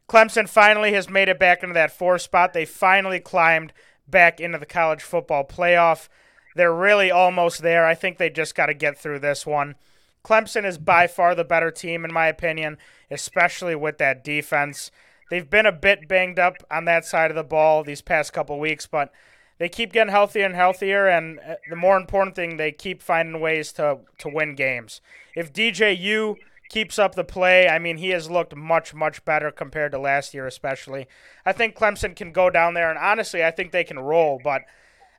Clemson 0.07 0.47
finally 0.47 0.93
has 0.93 1.09
made 1.09 1.29
it 1.29 1.39
back 1.39 1.63
into 1.63 1.73
that 1.73 1.91
four 1.91 2.19
spot. 2.19 2.53
They 2.53 2.65
finally 2.65 3.19
climbed 3.19 3.73
back 4.07 4.39
into 4.39 4.57
the 4.57 4.65
college 4.65 5.01
football 5.01 5.43
playoff. 5.43 6.09
They're 6.55 6.73
really 6.73 7.11
almost 7.11 7.61
there. 7.61 7.85
I 7.85 7.95
think 7.95 8.17
they 8.17 8.29
just 8.29 8.55
got 8.55 8.67
to 8.67 8.73
get 8.73 8.97
through 8.97 9.19
this 9.19 9.45
one. 9.45 9.75
Clemson 10.23 10.65
is 10.65 10.77
by 10.77 11.07
far 11.07 11.35
the 11.35 11.43
better 11.43 11.71
team, 11.71 12.05
in 12.05 12.13
my 12.13 12.27
opinion, 12.27 12.77
especially 13.11 13.75
with 13.75 13.97
that 13.97 14.23
defense. 14.23 14.91
They've 15.29 15.49
been 15.49 15.65
a 15.65 15.71
bit 15.71 16.07
banged 16.07 16.39
up 16.39 16.57
on 16.69 16.85
that 16.85 17.05
side 17.05 17.31
of 17.31 17.35
the 17.35 17.43
ball 17.43 17.83
these 17.83 18.01
past 18.01 18.33
couple 18.33 18.59
weeks, 18.59 18.85
but 18.87 19.11
they 19.57 19.69
keep 19.69 19.93
getting 19.93 20.11
healthier 20.11 20.45
and 20.45 20.55
healthier. 20.55 21.07
And 21.07 21.39
uh, 21.39 21.55
the 21.69 21.75
more 21.75 21.97
important 21.97 22.35
thing, 22.35 22.57
they 22.57 22.71
keep 22.71 23.01
finding 23.01 23.41
ways 23.41 23.71
to, 23.73 23.99
to 24.19 24.29
win 24.29 24.55
games. 24.55 25.01
If 25.35 25.51
DJU 25.51 26.35
keeps 26.69 26.99
up 26.99 27.15
the 27.15 27.23
play, 27.23 27.67
I 27.67 27.79
mean, 27.79 27.97
he 27.97 28.09
has 28.09 28.29
looked 28.29 28.55
much, 28.55 28.93
much 28.93 29.23
better 29.25 29.51
compared 29.51 29.91
to 29.93 29.99
last 29.99 30.33
year, 30.33 30.45
especially. 30.45 31.07
I 31.45 31.53
think 31.53 31.75
Clemson 31.75 32.15
can 32.15 32.31
go 32.31 32.49
down 32.49 32.73
there, 32.73 32.89
and 32.89 32.99
honestly, 32.99 33.43
I 33.43 33.51
think 33.51 33.71
they 33.71 33.83
can 33.83 33.99
roll, 33.99 34.39
but 34.43 34.63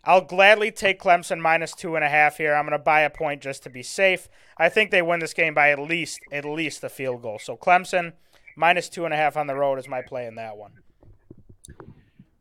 I'll 0.05 0.21
gladly 0.21 0.71
take 0.71 1.01
Clemson 1.01 1.41
minus 1.41 1.73
two 1.73 1.97
and 1.97 2.05
a 2.05 2.09
half 2.09 2.37
here. 2.37 2.55
I'm 2.55 2.65
going 2.65 2.79
to 2.79 2.83
buy 2.83 3.01
a 3.01 3.11
point 3.11 3.43
just 3.43 3.65
to 3.65 3.71
be 3.71 3.83
safe. 3.83 4.29
I 4.57 4.69
think 4.69 4.93
they 4.93 5.03
win 5.03 5.19
this 5.19 5.35
game 5.35 5.53
by 5.53 5.71
at 5.71 5.81
least 5.81 6.21
at 6.31 6.45
least 6.45 6.85
a 6.85 6.89
field 6.89 7.23
goal. 7.23 7.41
So 7.41 7.57
Clemson 7.57 8.13
minus 8.57 8.89
two 8.89 9.05
and 9.05 9.15
a 9.15 9.17
half 9.17 9.37
on 9.37 9.47
the 9.47 9.55
road 9.55 9.79
is 9.79 9.87
my 9.87 10.03
play 10.03 10.27
in 10.27 10.35
that 10.35 10.57
one. 10.57 10.73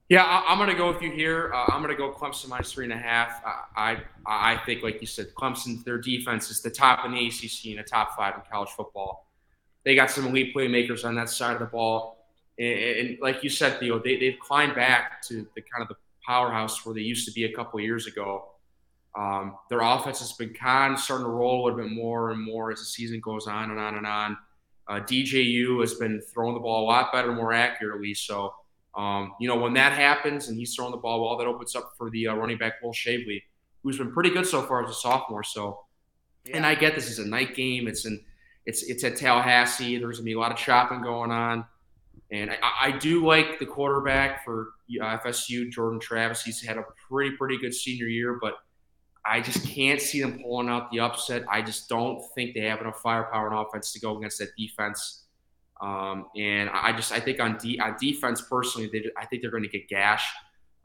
Yeah, 0.07 0.23
I, 0.23 0.51
I'm 0.51 0.57
going 0.57 0.69
to 0.69 0.75
go 0.75 0.91
with 0.91 1.01
you 1.01 1.11
here. 1.11 1.51
Uh, 1.53 1.65
I'm 1.67 1.81
going 1.81 1.95
to 1.95 1.97
go 1.97 2.11
Clemson 2.11 2.49
minus 2.49 2.71
three 2.71 2.85
and 2.85 2.93
a 2.93 2.97
half. 2.97 3.41
I, 3.45 3.63
I 3.75 4.01
I 4.27 4.57
think, 4.65 4.83
like 4.83 5.01
you 5.01 5.07
said, 5.07 5.33
Clemson, 5.35 5.83
their 5.83 5.97
defense 5.97 6.49
is 6.49 6.61
the 6.61 6.69
top 6.69 7.05
in 7.05 7.11
the 7.11 7.27
ACC 7.27 7.65
and 7.67 7.79
the 7.79 7.83
top 7.83 8.15
five 8.15 8.35
in 8.35 8.41
college 8.51 8.69
football. 8.69 9.27
They 9.83 9.95
got 9.95 10.09
some 10.09 10.27
elite 10.27 10.55
playmakers 10.55 11.05
on 11.05 11.15
that 11.15 11.29
side 11.29 11.53
of 11.53 11.59
the 11.59 11.65
ball, 11.65 12.25
and, 12.57 12.79
and 12.79 13.17
like 13.19 13.43
you 13.43 13.49
said, 13.49 13.79
Theo, 13.79 13.99
they 13.99 14.17
they've 14.17 14.39
climbed 14.39 14.75
back 14.75 15.21
to 15.23 15.47
the 15.55 15.61
kind 15.61 15.81
of 15.81 15.87
the 15.87 15.95
powerhouse 16.25 16.85
where 16.85 16.93
they 16.93 17.01
used 17.01 17.27
to 17.27 17.33
be 17.33 17.45
a 17.45 17.53
couple 17.53 17.79
years 17.79 18.07
ago. 18.07 18.49
Um, 19.15 19.57
their 19.69 19.81
offense 19.81 20.19
has 20.19 20.33
been 20.33 20.53
kind 20.53 20.93
of 20.93 20.99
starting 20.99 21.25
to 21.25 21.31
roll 21.31 21.63
a 21.63 21.65
little 21.65 21.79
bit 21.79 21.91
more 21.91 22.31
and 22.31 22.41
more 22.41 22.71
as 22.71 22.79
the 22.79 22.85
season 22.85 23.21
goes 23.21 23.47
on 23.47 23.71
and 23.71 23.79
on 23.79 23.95
and 23.95 24.05
on. 24.05 24.37
Uh, 24.87 24.99
DJU 24.99 25.81
has 25.81 25.95
been 25.95 26.21
throwing 26.33 26.53
the 26.53 26.59
ball 26.59 26.85
a 26.85 26.87
lot 26.87 27.11
better, 27.11 27.33
more 27.33 27.53
accurately. 27.53 28.13
So, 28.13 28.53
um, 28.95 29.33
you 29.39 29.47
know, 29.47 29.55
when 29.55 29.73
that 29.73 29.93
happens 29.93 30.47
and 30.47 30.57
he's 30.57 30.75
throwing 30.75 30.91
the 30.91 30.97
ball 30.97 31.21
well, 31.21 31.37
that 31.37 31.47
opens 31.47 31.75
up 31.75 31.91
for 31.97 32.09
the 32.09 32.27
uh, 32.27 32.35
running 32.35 32.57
back 32.57 32.73
Will 32.83 32.93
Shipley, 32.93 33.43
who's 33.83 33.97
been 33.97 34.11
pretty 34.11 34.29
good 34.29 34.45
so 34.45 34.61
far 34.61 34.83
as 34.83 34.89
a 34.89 34.93
sophomore. 34.93 35.43
So, 35.43 35.79
and 36.53 36.65
I 36.65 36.75
get 36.75 36.95
this 36.95 37.09
is 37.09 37.19
a 37.19 37.25
night 37.25 37.55
game. 37.55 37.87
It's 37.87 38.05
in, 38.05 38.23
it's 38.65 38.83
it's 38.83 39.03
at 39.03 39.17
Tallahassee. 39.17 39.97
There's 39.97 40.17
gonna 40.17 40.25
be 40.25 40.33
a 40.33 40.39
lot 40.39 40.51
of 40.51 40.57
chopping 40.57 41.01
going 41.01 41.31
on, 41.31 41.65
and 42.31 42.51
I, 42.51 42.57
I 42.81 42.91
do 42.91 43.25
like 43.25 43.59
the 43.59 43.65
quarterback 43.65 44.45
for 44.45 44.69
uh, 45.01 45.17
FSU, 45.17 45.71
Jordan 45.71 45.99
Travis. 45.99 46.43
He's 46.43 46.63
had 46.63 46.77
a 46.77 46.83
pretty 47.09 47.35
pretty 47.35 47.57
good 47.57 47.73
senior 47.73 48.07
year, 48.07 48.37
but 48.39 48.55
I 49.25 49.41
just 49.41 49.65
can't 49.67 49.99
see 49.99 50.21
them 50.21 50.39
pulling 50.41 50.69
out 50.69 50.91
the 50.91 50.99
upset. 50.99 51.43
I 51.49 51.61
just 51.61 51.89
don't 51.89 52.21
think 52.35 52.53
they 52.53 52.61
have 52.61 52.79
enough 52.81 53.01
firepower 53.01 53.47
and 53.49 53.57
offense 53.57 53.91
to 53.93 53.99
go 53.99 54.17
against 54.17 54.37
that 54.39 54.55
defense. 54.55 55.23
Um, 55.81 56.27
and 56.37 56.69
I 56.69 56.93
just 56.93 57.11
I 57.11 57.19
think 57.19 57.39
on 57.39 57.57
on 57.81 57.95
defense 57.99 58.41
personally, 58.41 58.89
they, 58.91 59.09
I 59.17 59.25
think 59.25 59.41
they're 59.41 59.51
going 59.51 59.63
to 59.63 59.69
get 59.69 59.89
gashed. 59.89 60.33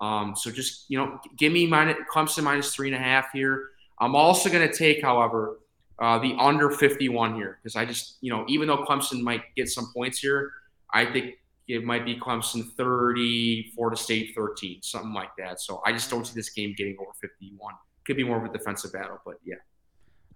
Um, 0.00 0.34
so 0.34 0.50
just 0.50 0.86
you 0.88 0.98
know, 0.98 1.20
give 1.36 1.52
me 1.52 1.66
minus, 1.66 1.96
Clemson 2.12 2.42
minus 2.42 2.74
three 2.74 2.88
and 2.88 2.96
a 2.96 2.98
half 2.98 3.26
here. 3.32 3.68
I'm 3.98 4.16
also 4.16 4.48
going 4.48 4.66
to 4.66 4.74
take, 4.74 5.02
however, 5.02 5.58
uh, 5.98 6.18
the 6.18 6.34
under 6.38 6.70
51 6.70 7.34
here 7.34 7.58
because 7.62 7.76
I 7.76 7.84
just 7.84 8.16
you 8.22 8.32
know 8.32 8.46
even 8.48 8.66
though 8.68 8.84
Clemson 8.84 9.20
might 9.20 9.42
get 9.54 9.68
some 9.68 9.92
points 9.94 10.18
here, 10.18 10.50
I 10.92 11.04
think 11.04 11.34
it 11.68 11.84
might 11.84 12.04
be 12.04 12.18
Clemson 12.18 12.72
30, 12.72 13.70
Florida 13.74 13.96
State 13.96 14.32
13, 14.34 14.82
something 14.82 15.12
like 15.12 15.30
that. 15.38 15.60
So 15.60 15.80
I 15.86 15.92
just 15.92 16.10
don't 16.10 16.26
see 16.26 16.34
this 16.34 16.50
game 16.50 16.74
getting 16.76 16.96
over 16.98 17.12
51 17.20 17.74
could 18.06 18.16
be 18.16 18.24
more 18.24 18.38
of 18.38 18.44
a 18.44 18.56
defensive 18.56 18.92
battle, 18.92 19.18
but 19.24 19.36
yeah. 19.44 19.56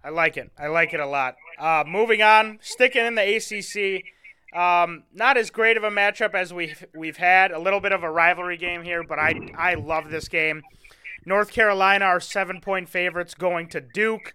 I 0.03 0.09
like 0.09 0.37
it. 0.37 0.51
I 0.57 0.67
like 0.67 0.93
it 0.93 0.99
a 0.99 1.05
lot. 1.05 1.35
Uh, 1.57 1.83
moving 1.87 2.21
on, 2.21 2.59
sticking 2.61 3.05
in 3.05 3.15
the 3.15 3.35
ACC. 3.35 4.03
Um, 4.55 5.03
not 5.13 5.35
as 5.35 5.49
great 5.49 5.77
of 5.77 5.83
a 5.83 5.89
matchup 5.89 6.33
as 6.35 6.53
we've 6.53 6.85
we've 6.95 7.17
had. 7.17 7.51
A 7.51 7.59
little 7.59 7.79
bit 7.79 7.91
of 7.91 8.03
a 8.03 8.09
rivalry 8.09 8.57
game 8.57 8.83
here, 8.83 9.03
but 9.03 9.17
I 9.17 9.33
I 9.57 9.73
love 9.73 10.11
this 10.11 10.29
game. 10.29 10.61
North 11.25 11.51
Carolina 11.51 12.05
are 12.05 12.19
seven 12.19 12.61
point 12.61 12.87
favorites 12.87 13.33
going 13.33 13.67
to 13.69 13.81
Duke. 13.81 14.33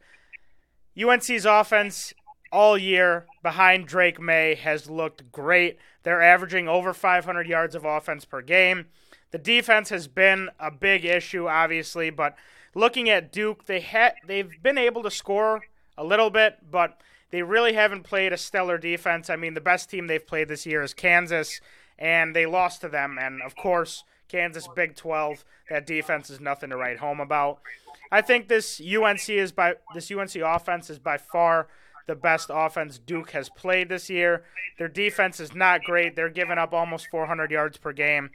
UNC's 1.01 1.47
offense 1.47 2.12
all 2.53 2.77
year 2.77 3.27
behind 3.43 3.87
Drake 3.87 4.21
Maye 4.21 4.57
has 4.57 4.90
looked 4.90 5.31
great. 5.31 5.79
They're 6.03 6.21
averaging 6.21 6.69
over 6.69 6.93
500 6.93 7.47
yards 7.47 7.75
of 7.75 7.85
offense 7.85 8.25
per 8.25 8.43
game. 8.43 8.87
The 9.31 9.38
defense 9.38 9.90
has 9.90 10.09
been 10.09 10.51
a 10.59 10.71
big 10.71 11.05
issue, 11.05 11.49
obviously, 11.49 12.11
but 12.11 12.35
looking 12.74 13.09
at 13.11 13.33
Duke, 13.33 13.66
they 13.66 13.80
had 13.80 14.14
they've 14.26 14.62
been 14.62 14.78
able 14.78 15.02
to 15.02 15.11
score 15.11 15.62
a 15.96 16.04
little 16.04 16.30
bit, 16.30 16.59
but 16.70 17.00
they 17.30 17.42
really 17.42 17.74
haven't 17.74 18.02
played 18.02 18.33
a 18.33 18.37
stellar 18.37 18.78
defense. 18.78 19.30
I 19.30 19.37
mean, 19.37 19.54
the 19.54 19.61
best 19.61 19.90
team 19.90 20.06
they've 20.06 20.26
played 20.26 20.48
this 20.48 20.66
year 20.66 20.83
is 20.83 20.94
Kansas, 20.94 21.61
and 21.98 22.35
they 22.35 22.46
lost 22.46 22.80
to 22.80 22.88
them. 22.88 23.18
And 23.20 23.42
of 23.42 23.54
course, 23.54 24.04
Kansas 24.28 24.68
Big 24.74 24.96
12, 24.96 25.44
that 25.68 25.87
defense 25.87 26.30
is 26.30 26.40
nothing 26.40 26.70
to 26.70 26.76
write 26.76 26.98
home 26.98 27.20
about. 27.20 27.61
I 28.12 28.22
think 28.22 28.48
this 28.48 28.80
UNC 28.80 29.28
is 29.28 29.52
by 29.52 29.74
this 29.94 30.11
UNC 30.11 30.35
offense 30.37 30.90
is 30.90 30.98
by 30.98 31.18
far 31.18 31.68
the 32.06 32.16
best 32.16 32.50
offense 32.52 32.98
Duke 32.98 33.30
has 33.30 33.48
played 33.48 33.88
this 33.88 34.11
year. 34.11 34.44
Their 34.78 34.88
defense 34.88 35.38
is 35.38 35.54
not 35.54 35.85
great. 35.85 36.16
They're 36.16 36.28
giving 36.28 36.59
up 36.59 36.72
almost 36.72 37.06
400 37.09 37.52
yards 37.52 37.76
per 37.76 37.92
game. 37.92 38.30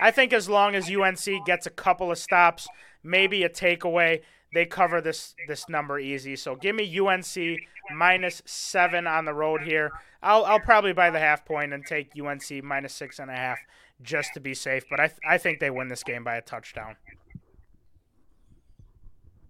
I 0.00 0.10
think 0.10 0.32
as 0.32 0.48
long 0.48 0.74
as 0.74 0.90
UNC 0.90 1.44
gets 1.44 1.66
a 1.66 1.70
couple 1.70 2.10
of 2.10 2.16
stops, 2.16 2.66
maybe 3.02 3.44
a 3.44 3.48
takeaway, 3.48 4.22
they 4.52 4.66
cover 4.66 5.00
this 5.00 5.34
this 5.48 5.68
number 5.68 5.98
easy. 5.98 6.36
So 6.36 6.56
give 6.56 6.74
me 6.74 6.98
UNC 6.98 7.58
minus 7.94 8.42
seven 8.46 9.06
on 9.06 9.24
the 9.24 9.34
road 9.34 9.62
here. 9.62 9.92
I'll 10.22 10.44
I'll 10.44 10.60
probably 10.60 10.92
buy 10.92 11.10
the 11.10 11.20
half 11.20 11.44
point 11.44 11.72
and 11.72 11.84
take 11.84 12.10
UNC 12.18 12.62
minus 12.64 12.94
six 12.94 13.18
and 13.18 13.30
a 13.30 13.34
half 13.34 13.58
just 14.02 14.34
to 14.34 14.40
be 14.40 14.54
safe. 14.54 14.84
But 14.90 15.00
I 15.00 15.10
I 15.28 15.38
think 15.38 15.60
they 15.60 15.70
win 15.70 15.88
this 15.88 16.02
game 16.02 16.24
by 16.24 16.36
a 16.36 16.42
touchdown. 16.42 16.96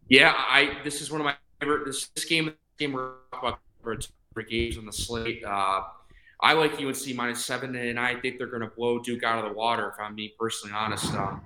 Yeah, 0.08 0.34
I 0.36 0.78
this 0.84 1.00
is 1.00 1.10
one 1.10 1.20
of 1.20 1.24
my 1.24 1.36
favorite. 1.60 1.86
This, 1.86 2.08
this 2.08 2.24
game, 2.24 2.52
game 2.78 2.92
for 2.92 4.42
games 4.48 4.76
on 4.76 4.86
the 4.86 4.92
slate. 4.92 5.44
Uh, 5.44 5.82
I 6.42 6.54
like 6.54 6.80
UNC 6.80 7.14
minus 7.14 7.44
seven, 7.44 7.74
and 7.76 7.98
I 7.98 8.18
think 8.20 8.38
they're 8.38 8.46
going 8.46 8.62
to 8.62 8.74
blow 8.74 8.98
Duke 8.98 9.22
out 9.22 9.44
of 9.44 9.50
the 9.50 9.56
water. 9.56 9.88
If 9.88 10.00
I'm 10.00 10.14
being 10.14 10.30
personally 10.38 10.74
honest, 10.74 11.12
um, 11.14 11.42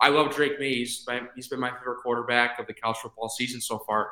I 0.00 0.08
love 0.08 0.34
Drake 0.34 0.58
Maye. 0.58 0.74
He's, 0.76 1.06
he's 1.34 1.48
been 1.48 1.60
my 1.60 1.70
favorite 1.70 1.98
quarterback 2.02 2.58
of 2.58 2.66
the 2.66 2.74
college 2.74 2.98
football 2.98 3.28
season 3.28 3.60
so 3.60 3.78
far. 3.80 4.10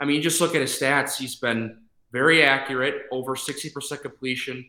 I 0.00 0.04
mean, 0.04 0.22
just 0.22 0.40
look 0.40 0.54
at 0.54 0.60
his 0.60 0.78
stats. 0.78 1.16
He's 1.16 1.36
been 1.36 1.78
very 2.12 2.42
accurate, 2.42 3.02
over 3.10 3.34
60% 3.34 4.00
completion, 4.02 4.64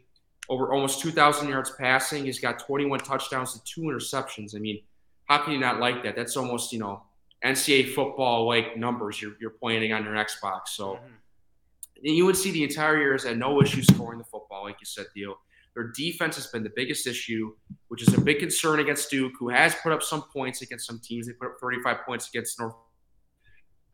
over 0.49 0.71
almost 0.73 1.01
2,000 1.01 1.49
yards 1.49 1.71
passing. 1.71 2.25
He's 2.25 2.39
got 2.39 2.59
21 2.59 2.99
touchdowns 3.01 3.53
and 3.53 3.61
two 3.65 3.81
interceptions. 3.81 4.55
I 4.55 4.59
mean, 4.59 4.81
how 5.25 5.39
can 5.43 5.53
you 5.53 5.59
not 5.59 5.79
like 5.79 6.03
that? 6.03 6.15
That's 6.15 6.37
almost, 6.37 6.71
you 6.73 6.79
know, 6.79 7.03
NCAA 7.45 7.93
football 7.93 8.47
like 8.47 8.77
numbers 8.77 9.21
you're, 9.21 9.33
you're 9.39 9.51
playing 9.51 9.93
on 9.93 10.03
your 10.03 10.13
Xbox. 10.15 10.69
So, 10.69 10.93
Mhm. 10.95 12.05
and 12.05 12.15
you 12.15 12.25
would 12.25 12.35
see 12.37 12.51
the 12.51 12.63
entire 12.63 12.97
year 12.99 13.11
has 13.11 13.23
had 13.23 13.37
no 13.37 13.61
issue 13.61 13.83
scoring 13.83 14.17
the 14.17 14.25
football, 14.25 14.63
like 14.63 14.77
you 14.79 14.85
said, 14.85 15.05
Theo. 15.13 15.37
Their 15.77 15.91
defense 15.95 16.35
has 16.37 16.47
been 16.47 16.63
the 16.63 16.71
biggest 16.75 17.05
issue, 17.05 17.53
which 17.89 18.01
is 18.01 18.11
a 18.15 18.19
big 18.19 18.39
concern 18.39 18.79
against 18.79 19.11
Duke, 19.11 19.33
who 19.39 19.49
has 19.49 19.75
put 19.75 19.91
up 19.91 20.01
some 20.01 20.23
points 20.33 20.63
against 20.63 20.87
some 20.87 20.99
teams. 20.99 21.27
They 21.27 21.33
put 21.33 21.49
up 21.49 21.57
35 21.61 21.97
points 22.03 22.27
against 22.29 22.59
North. 22.59 22.73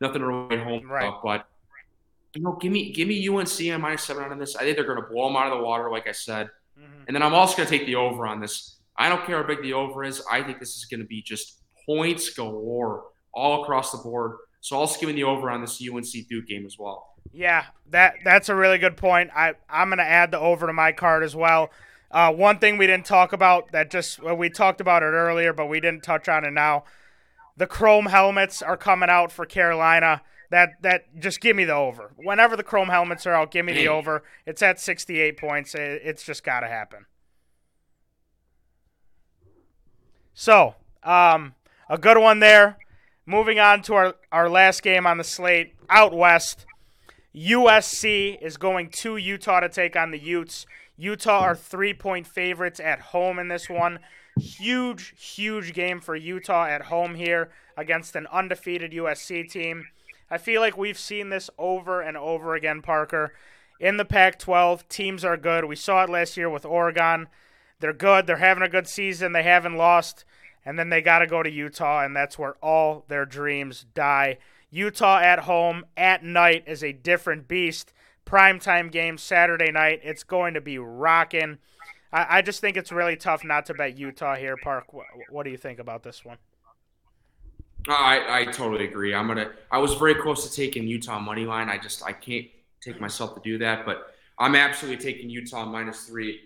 Nothing 0.00 0.20
to 0.22 0.26
write 0.26 0.60
home 0.60 0.88
Right. 0.90 1.06
about, 1.06 1.22
but 1.22 1.46
you 2.34 2.40
know, 2.40 2.56
give 2.58 2.72
me 2.72 2.90
give 2.90 3.06
me 3.06 3.28
UNC 3.28 3.70
on 3.70 3.82
minus 3.82 4.02
seven 4.04 4.24
on 4.24 4.38
this. 4.38 4.56
I 4.56 4.60
think 4.60 4.76
they're 4.78 4.86
going 4.86 5.00
to 5.02 5.06
blow 5.06 5.28
them 5.28 5.36
out 5.36 5.52
of 5.52 5.58
the 5.58 5.62
water, 5.62 5.90
like 5.90 6.08
I 6.08 6.12
said. 6.12 6.48
Mhm. 6.80 7.04
And 7.06 7.14
then 7.14 7.22
I'm 7.22 7.34
also 7.34 7.54
going 7.54 7.68
to 7.68 7.78
take 7.78 7.86
the 7.86 7.96
over 7.96 8.26
on 8.26 8.40
this. 8.40 8.80
I 8.96 9.10
don't 9.10 9.22
care 9.26 9.42
how 9.42 9.46
big 9.46 9.60
the 9.60 9.74
over 9.74 10.04
is. 10.04 10.22
I 10.32 10.42
think 10.42 10.60
this 10.60 10.76
is 10.76 10.86
going 10.86 11.00
to 11.00 11.06
be 11.06 11.20
just 11.20 11.60
points 11.84 12.30
galore 12.30 13.08
all 13.34 13.62
across 13.62 13.92
the 13.92 13.98
board. 13.98 14.38
So 14.62 14.74
I'll 14.76 14.80
also 14.80 14.98
giving 14.98 15.16
the 15.16 15.24
over 15.24 15.50
on 15.50 15.60
this 15.60 15.82
UNC 15.82 16.26
Duke 16.30 16.46
game 16.46 16.64
as 16.64 16.78
well. 16.78 17.13
Yeah, 17.32 17.64
that 17.90 18.14
that's 18.24 18.48
a 18.48 18.54
really 18.54 18.78
good 18.78 18.96
point. 18.96 19.30
I 19.34 19.54
I'm 19.68 19.88
gonna 19.88 20.02
add 20.02 20.30
the 20.30 20.38
over 20.38 20.66
to 20.66 20.72
my 20.72 20.92
card 20.92 21.22
as 21.22 21.34
well. 21.34 21.70
Uh, 22.10 22.32
one 22.32 22.58
thing 22.58 22.78
we 22.78 22.86
didn't 22.86 23.06
talk 23.06 23.32
about 23.32 23.72
that 23.72 23.90
just 23.90 24.22
well, 24.22 24.36
we 24.36 24.48
talked 24.48 24.80
about 24.80 25.02
it 25.02 25.06
earlier, 25.06 25.52
but 25.52 25.66
we 25.66 25.80
didn't 25.80 26.02
touch 26.02 26.28
on 26.28 26.44
it 26.44 26.52
now. 26.52 26.84
The 27.56 27.66
chrome 27.66 28.06
helmets 28.06 28.62
are 28.62 28.76
coming 28.76 29.08
out 29.08 29.32
for 29.32 29.46
Carolina. 29.46 30.22
That 30.50 30.80
that 30.82 31.18
just 31.18 31.40
give 31.40 31.56
me 31.56 31.64
the 31.64 31.74
over. 31.74 32.12
Whenever 32.16 32.56
the 32.56 32.62
chrome 32.62 32.88
helmets 32.88 33.26
are 33.26 33.34
out, 33.34 33.50
give 33.50 33.64
me 33.64 33.72
the 33.72 33.88
over. 33.88 34.22
It's 34.46 34.62
at 34.62 34.78
68 34.78 35.36
points. 35.36 35.74
It, 35.74 36.02
it's 36.04 36.22
just 36.22 36.44
got 36.44 36.60
to 36.60 36.68
happen. 36.68 37.06
So, 40.34 40.74
um, 41.02 41.54
a 41.88 41.96
good 41.96 42.18
one 42.18 42.40
there. 42.40 42.76
Moving 43.26 43.58
on 43.58 43.82
to 43.82 43.94
our, 43.94 44.14
our 44.30 44.50
last 44.50 44.82
game 44.82 45.06
on 45.06 45.16
the 45.16 45.24
slate, 45.24 45.74
out 45.88 46.12
west. 46.12 46.66
USC 47.34 48.40
is 48.40 48.56
going 48.56 48.90
to 48.90 49.16
Utah 49.16 49.60
to 49.60 49.68
take 49.68 49.96
on 49.96 50.12
the 50.12 50.18
Utes. 50.18 50.66
Utah 50.96 51.40
are 51.40 51.56
three 51.56 51.92
point 51.92 52.26
favorites 52.26 52.78
at 52.78 53.00
home 53.00 53.38
in 53.38 53.48
this 53.48 53.68
one. 53.68 53.98
Huge, 54.38 55.14
huge 55.16 55.72
game 55.72 56.00
for 56.00 56.14
Utah 56.14 56.66
at 56.66 56.82
home 56.82 57.16
here 57.16 57.50
against 57.76 58.14
an 58.14 58.28
undefeated 58.32 58.92
USC 58.92 59.50
team. 59.50 59.88
I 60.30 60.38
feel 60.38 60.60
like 60.60 60.76
we've 60.76 60.98
seen 60.98 61.28
this 61.28 61.50
over 61.58 62.00
and 62.00 62.16
over 62.16 62.54
again, 62.54 62.82
Parker. 62.82 63.34
In 63.80 63.96
the 63.96 64.04
Pac 64.04 64.38
12, 64.38 64.88
teams 64.88 65.24
are 65.24 65.36
good. 65.36 65.64
We 65.64 65.76
saw 65.76 66.04
it 66.04 66.10
last 66.10 66.36
year 66.36 66.48
with 66.48 66.64
Oregon. 66.64 67.26
They're 67.80 67.92
good. 67.92 68.26
They're 68.26 68.36
having 68.36 68.62
a 68.62 68.68
good 68.68 68.86
season. 68.86 69.32
They 69.32 69.42
haven't 69.42 69.76
lost. 69.76 70.24
And 70.64 70.78
then 70.78 70.88
they 70.88 71.02
got 71.02 71.18
to 71.18 71.26
go 71.26 71.42
to 71.42 71.50
Utah, 71.50 72.04
and 72.04 72.16
that's 72.16 72.38
where 72.38 72.54
all 72.62 73.04
their 73.08 73.26
dreams 73.26 73.84
die. 73.94 74.38
Utah 74.74 75.20
at 75.20 75.38
home 75.40 75.84
at 75.96 76.24
night 76.24 76.64
is 76.66 76.82
a 76.82 76.90
different 76.90 77.46
beast. 77.46 77.92
Primetime 78.26 78.90
game 78.90 79.16
Saturday 79.16 79.70
night. 79.70 80.00
It's 80.02 80.24
going 80.24 80.54
to 80.54 80.60
be 80.60 80.78
rocking. 80.78 81.58
I, 82.12 82.38
I 82.38 82.42
just 82.42 82.60
think 82.60 82.76
it's 82.76 82.90
really 82.90 83.14
tough 83.14 83.44
not 83.44 83.66
to 83.66 83.74
bet 83.74 83.96
Utah 83.96 84.34
here, 84.34 84.56
Park. 84.56 84.92
What, 84.92 85.06
what 85.30 85.44
do 85.44 85.50
you 85.50 85.56
think 85.56 85.78
about 85.78 86.02
this 86.02 86.24
one? 86.24 86.38
I, 87.88 88.40
I 88.40 88.44
totally 88.46 88.84
agree. 88.84 89.14
I'm 89.14 89.28
gonna. 89.28 89.52
I 89.70 89.78
was 89.78 89.94
very 89.94 90.16
close 90.16 90.48
to 90.48 90.52
taking 90.52 90.88
Utah 90.88 91.20
money 91.20 91.44
line. 91.44 91.68
I 91.68 91.78
just 91.78 92.02
I 92.02 92.10
can't 92.12 92.46
take 92.80 93.00
myself 93.00 93.36
to 93.36 93.40
do 93.44 93.58
that, 93.58 93.86
but 93.86 94.14
I'm 94.40 94.56
absolutely 94.56 95.04
taking 95.04 95.30
Utah 95.30 95.66
minus 95.66 96.04
three. 96.04 96.40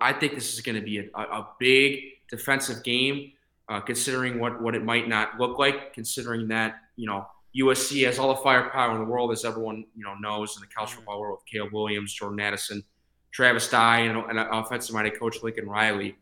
I 0.00 0.14
think 0.14 0.34
this 0.34 0.54
is 0.54 0.60
going 0.60 0.76
to 0.76 0.80
be 0.82 1.10
a, 1.14 1.20
a 1.20 1.48
big 1.58 2.04
defensive 2.30 2.82
game, 2.84 3.32
uh, 3.68 3.80
considering 3.80 4.38
what 4.38 4.62
what 4.62 4.74
it 4.74 4.82
might 4.82 5.08
not 5.08 5.38
look 5.38 5.58
like. 5.58 5.92
Considering 5.92 6.48
that 6.48 6.76
you 6.96 7.06
know 7.06 7.26
USC 7.56 8.04
has 8.06 8.18
all 8.18 8.34
the 8.34 8.40
firepower 8.42 8.92
in 8.92 8.98
the 8.98 9.10
world, 9.10 9.30
as 9.30 9.44
everyone 9.44 9.84
you 9.94 10.04
know 10.04 10.14
knows 10.14 10.56
in 10.56 10.60
the 10.60 10.66
college 10.66 10.90
mm-hmm. 10.90 10.98
football 10.98 11.20
world 11.20 11.38
with 11.40 11.50
Caleb 11.50 11.72
Williams, 11.72 12.12
Jordan 12.12 12.40
Addison, 12.40 12.82
Travis 13.32 13.68
Dye, 13.68 14.00
and, 14.00 14.18
and 14.18 14.38
offensive 14.38 14.94
minded 14.94 15.18
coach 15.18 15.42
Lincoln 15.42 15.68
Riley. 15.68 16.16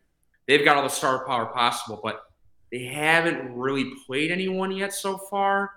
They've 0.47 0.65
got 0.65 0.77
all 0.77 0.83
the 0.83 0.89
star 0.89 1.25
power 1.27 1.47
possible, 1.47 2.01
but 2.03 2.23
they 2.71 2.85
haven't 2.85 3.55
really 3.55 3.93
played 4.07 4.31
anyone 4.31 4.73
yet 4.73 4.93
so 4.93 5.19
far. 5.31 5.71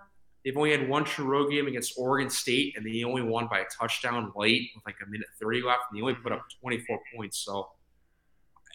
They've 0.43 0.55
only 0.55 0.71
had 0.71 0.87
one 0.87 1.05
true 1.05 1.25
road 1.25 1.49
game 1.49 1.67
against 1.67 1.93
Oregon 1.97 2.29
State, 2.29 2.75
and 2.77 2.85
they 2.85 3.03
only 3.03 3.21
won 3.21 3.47
by 3.47 3.59
a 3.59 3.65
touchdown 3.65 4.31
late 4.35 4.69
with 4.75 4.85
like 4.85 4.95
a 5.05 5.09
minute 5.09 5.27
30 5.41 5.63
left, 5.63 5.83
and 5.89 5.97
they 5.97 6.01
only 6.01 6.15
put 6.15 6.31
up 6.31 6.39
mm-hmm. 6.39 6.67
24 6.67 6.99
points. 7.15 7.39
So, 7.39 7.69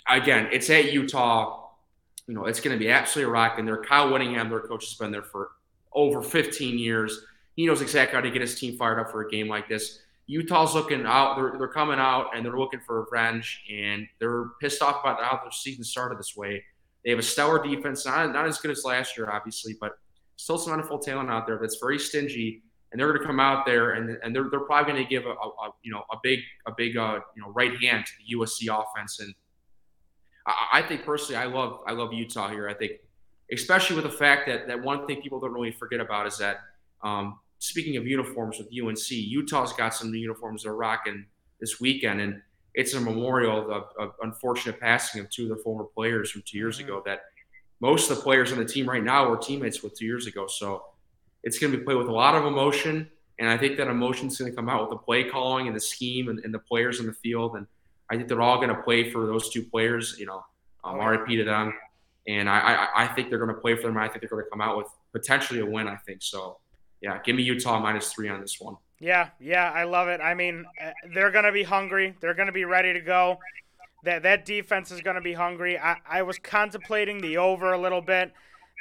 again, 0.09 0.49
it's 0.53 0.69
at 0.71 0.93
Utah. 0.93 1.69
You 2.27 2.35
know, 2.35 2.47
it's 2.47 2.61
going 2.61 2.77
to 2.77 2.79
be 2.79 2.91
absolutely 2.91 3.33
rocking. 3.33 3.67
There, 3.67 3.83
Kyle 3.83 4.13
Whittingham, 4.13 4.49
their 4.49 4.61
coach, 4.61 4.85
has 4.85 4.95
been 4.95 5.11
there 5.11 5.23
for 5.23 5.51
over 5.93 6.23
15 6.23 6.79
years. 6.79 7.25
He 7.57 7.67
knows 7.67 7.83
exactly 7.83 8.15
how 8.17 8.23
to 8.23 8.31
get 8.31 8.41
his 8.41 8.59
team 8.59 8.77
fired 8.77 8.99
up 8.99 9.11
for 9.11 9.23
a 9.23 9.31
game 9.31 9.49
like 9.49 9.69
this. 9.69 10.01
Utah's 10.27 10.75
looking 10.75 11.05
out. 11.07 11.37
They're, 11.37 11.59
they're 11.59 11.69
coming 11.69 11.99
out 11.99 12.31
and 12.35 12.45
they're 12.45 12.59
looking 12.59 12.81
for 12.81 13.03
revenge, 13.03 13.65
and 13.71 14.07
they're 14.21 14.51
pissed 14.61 14.81
off 14.81 15.01
about 15.03 15.23
how 15.23 15.41
their 15.43 15.51
season 15.51 15.83
started 15.83 16.19
this 16.19 16.37
way. 16.37 16.65
They 17.05 17.11
have 17.11 17.19
a 17.19 17.23
stellar 17.23 17.63
defense, 17.63 18.07
not, 18.07 18.33
not 18.33 18.47
as 18.47 18.59
good 18.59 18.71
as 18.71 18.85
last 18.85 19.17
year, 19.17 19.31
obviously, 19.31 19.77
but 19.81 19.99
still 20.37 20.59
some 20.59 20.81
NFL 20.81 21.03
talent 21.03 21.31
out 21.31 21.47
there 21.47 21.59
that's 21.61 21.77
very 21.77 21.99
stingy, 21.99 22.63
and 22.91 23.01
they're 23.01 23.09
going 23.09 23.21
to 23.21 23.27
come 23.27 23.41
out 23.41 23.67
there 23.67 23.93
and, 23.93 24.19
and 24.23 24.35
they're, 24.35 24.49
they're 24.51 24.61
probably 24.61 24.93
going 24.93 25.05
to 25.05 25.09
give 25.09 25.27
a, 25.27 25.31
a, 25.31 25.71
you 25.83 25.93
know 25.93 26.03
a 26.13 26.17
big 26.23 26.41
a 26.67 26.73
big 26.77 26.97
uh, 26.97 27.21
you 27.37 27.43
know 27.43 27.51
right 27.51 27.73
hand 27.83 28.07
to 28.07 28.13
the 28.19 28.37
USC 28.37 28.69
offense, 28.69 29.21
and 29.21 29.35
I, 30.47 30.79
I 30.79 30.83
think 30.83 31.05
personally, 31.05 31.37
I 31.37 31.47
love 31.47 31.81
I 31.87 31.93
love 31.93 32.13
Utah 32.13 32.49
here. 32.49 32.69
I 32.69 32.75
think, 32.75 32.93
especially 33.53 33.97
with 33.97 34.05
the 34.05 34.11
fact 34.11 34.47
that 34.47 34.67
that 34.69 34.81
one 34.83 35.07
thing 35.07 35.21
people 35.23 35.41
don't 35.41 35.53
really 35.53 35.73
forget 35.73 36.01
about 36.01 36.27
is 36.27 36.39
that 36.39 36.59
um, 37.03 37.39
speaking 37.59 37.97
of 37.97 38.07
uniforms 38.07 38.59
with 38.59 38.69
UNC, 38.69 39.11
Utah's 39.11 39.73
got 39.73 39.95
some 39.95 40.11
new 40.13 40.19
uniforms 40.19 40.63
they're 40.65 40.75
rocking 40.75 41.27
this 41.61 41.81
weekend, 41.81 42.21
and 42.21 42.43
it's 42.75 42.95
a 42.95 43.01
memorial 43.01 43.71
of, 43.71 43.85
of 43.99 44.13
unfortunate 44.23 44.79
passing 44.81 45.21
of 45.21 45.29
two 45.31 45.45
of 45.51 45.57
the 45.57 45.63
former 45.63 45.85
players 45.85 46.31
from 46.31 46.43
two 46.47 46.57
years 46.59 46.79
Mhm. 46.79 46.85
ago. 46.85 47.03
That 47.05 47.23
most 47.81 48.11
of 48.11 48.17
the 48.19 48.23
players 48.23 48.53
on 48.53 48.59
the 48.59 48.65
team 48.65 48.89
right 48.89 49.03
now 49.03 49.29
were 49.29 49.37
teammates 49.39 49.83
with 49.83 49.99
two 49.99 50.05
years 50.07 50.27
ago. 50.27 50.47
So 50.47 50.85
it's 51.43 51.59
going 51.59 51.73
to 51.73 51.79
be 51.79 51.85
played 51.85 51.97
with 51.97 52.09
a 52.09 52.13
lot 52.13 52.35
of 52.35 52.45
emotion, 52.47 53.11
and 53.39 53.49
I 53.49 53.57
think 53.57 53.77
that 53.79 53.89
emotion's 53.89 54.39
going 54.39 54.51
to 54.53 54.57
come 54.57 54.69
out 54.69 54.83
with 54.83 54.91
the 54.91 55.03
play 55.05 55.25
calling 55.25 55.67
and 55.67 55.75
the 55.75 55.81
scheme 55.81 56.29
and, 56.29 56.39
and 56.45 56.53
the 56.55 56.59
players 56.59 57.01
in 57.01 57.07
the 57.07 57.15
field. 57.15 57.57
And 57.57 57.67
I 58.11 58.17
think 58.17 58.29
they're 58.29 58.43
all 58.43 58.57
going 58.57 58.69
to 58.75 58.83
play 58.83 59.11
for 59.11 59.27
those 59.27 59.49
two 59.51 59.63
players. 59.65 60.17
You 60.19 60.27
know, 60.27 60.45
um, 60.85 60.95
Oh, 60.95 60.97
yeah. 60.97 61.09
RIP 61.09 61.27
to 61.39 61.45
them. 61.45 61.73
And 62.31 62.49
I, 62.49 62.59
I, 62.59 63.05
I 63.05 63.07
think 63.09 63.29
they're 63.29 63.39
going 63.39 63.55
to 63.55 63.61
play 63.61 63.75
for 63.75 63.89
them. 63.89 63.99
I 63.99 64.07
think 64.07 64.21
they're 64.21 64.29
going 64.29 64.45
to 64.45 64.51
come 64.51 64.61
out 64.61 64.77
with 64.77 64.87
potentially 65.13 65.59
a 65.61 65.67
win. 65.67 65.89
I 65.89 65.97
think 65.97 66.23
so. 66.23 66.59
Yeah, 67.01 67.19
give 67.25 67.35
me 67.35 67.43
Utah 67.43 67.81
minus 67.81 68.13
three 68.13 68.29
on 68.29 68.41
this 68.41 68.61
one. 68.61 68.77
Yeah, 69.01 69.31
yeah, 69.41 69.73
I 69.73 69.85
love 69.85 70.07
it. 70.07 70.21
I 70.21 70.35
mean, 70.35 70.65
uh, 70.81 70.91
they're 71.13 71.33
going 71.33 71.45
to 71.47 71.53
be 71.53 71.65
hungry. 71.65 72.15
They're 72.21 72.35
going 72.35 72.47
to 72.47 72.53
be 72.53 72.65
ready 72.65 72.93
to 72.93 73.01
go. 73.01 73.39
That 74.05 74.23
that 74.23 74.45
defense 74.45 74.93
is 74.93 75.01
going 75.01 75.17
to 75.17 75.23
be 75.23 75.33
hungry. 75.33 75.79
I, 75.79 75.97
I 76.09 76.23
was 76.23 76.39
contemplating 76.39 77.21
the 77.21 77.39
over 77.39 77.73
a 77.73 77.81
little 77.81 78.01
bit. 78.01 78.33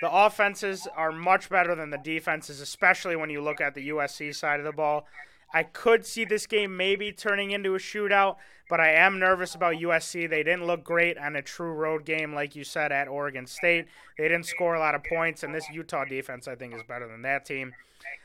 The 0.02 0.12
offenses 0.12 0.88
are 0.96 1.12
much 1.12 1.50
better 1.50 1.74
than 1.76 1.90
the 1.90 1.98
defenses, 1.98 2.62
especially 2.62 3.16
when 3.16 3.30
you 3.30 3.42
look 3.42 3.60
at 3.60 3.74
the 3.74 3.90
USC 3.90 4.36
side 4.36 4.60
of 4.60 4.66
the 4.66 4.72
ball. 4.72 5.08
I 5.54 5.64
could 5.64 6.06
see 6.06 6.26
this 6.26 6.46
game 6.46 6.78
maybe 6.78 7.12
turning 7.12 7.52
into 7.52 7.76
a 7.76 7.80
shootout, 7.80 8.36
but 8.70 8.80
I 8.80 8.92
am 8.92 9.18
nervous 9.18 9.56
about 9.56 9.76
USC. 9.76 10.30
They 10.30 10.44
didn't 10.44 10.68
look 10.68 10.84
great 10.84 11.18
on 11.18 11.36
a 11.36 11.42
true 11.42 11.72
road 11.74 12.06
game, 12.06 12.34
like 12.34 12.56
you 12.56 12.64
said, 12.64 12.92
at 12.92 13.08
Oregon 13.08 13.48
State. 13.48 13.88
They 14.18 14.28
didn't 14.28 14.46
score 14.46 14.76
a 14.76 14.80
lot 14.80 14.94
of 14.94 15.04
points, 15.04 15.44
and 15.44 15.54
this 15.54 15.68
Utah 15.72 16.06
defense, 16.06 16.48
I 16.48 16.56
think, 16.56 16.76
is 16.76 16.84
better 16.88 17.08
than 17.08 17.24
that 17.24 17.46
team. 17.46 17.74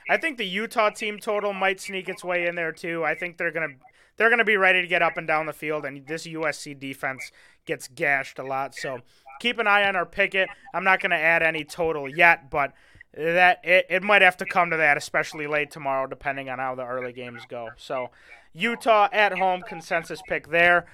I 0.09 0.19
think 0.19 0.37
the 0.37 0.47
Utah 0.47 0.91
team 0.91 1.19
total 1.19 1.53
might 1.55 1.81
sneak 1.81 2.09
its 2.09 2.23
way 2.23 2.47
in 2.47 2.55
there 2.55 2.73
too. 2.73 3.05
I 3.05 3.15
think 3.15 3.39
they're 3.39 3.51
gonna 3.51 3.75
they're 4.17 4.31
gonna 4.31 4.45
be 4.45 4.57
ready 4.57 4.83
to 4.83 4.87
get 4.87 5.03
up 5.03 5.17
and 5.17 5.27
down 5.27 5.47
the 5.47 5.53
field, 5.53 5.85
and 5.85 6.07
this 6.07 6.27
USC 6.27 6.79
defense 6.79 7.33
gets 7.65 7.89
gashed 7.89 8.39
a 8.39 8.45
lot. 8.45 8.75
So 8.75 9.01
keep 9.41 9.59
an 9.59 9.67
eye 9.67 9.85
on 9.89 9.97
our 9.97 10.07
picket. 10.07 10.49
I'm 10.75 10.85
not 10.85 11.01
gonna 11.01 11.17
add 11.17 11.43
any 11.43 11.65
total 11.65 12.09
yet, 12.09 12.51
but 12.51 12.75
that 13.17 13.61
it, 13.65 13.87
it 13.89 14.03
might 14.03 14.23
have 14.23 14.37
to 14.39 14.45
come 14.45 14.71
to 14.71 14.77
that, 14.77 14.97
especially 14.97 15.47
late 15.47 15.71
tomorrow, 15.71 16.07
depending 16.07 16.49
on 16.49 16.59
how 16.59 16.75
the 16.75 16.85
early 16.85 17.13
games 17.13 17.43
go. 17.49 17.71
So 17.77 18.11
Utah 18.53 19.09
at 19.13 19.39
home 19.39 19.63
consensus 19.67 20.21
pick 20.29 20.49
there. 20.49 20.87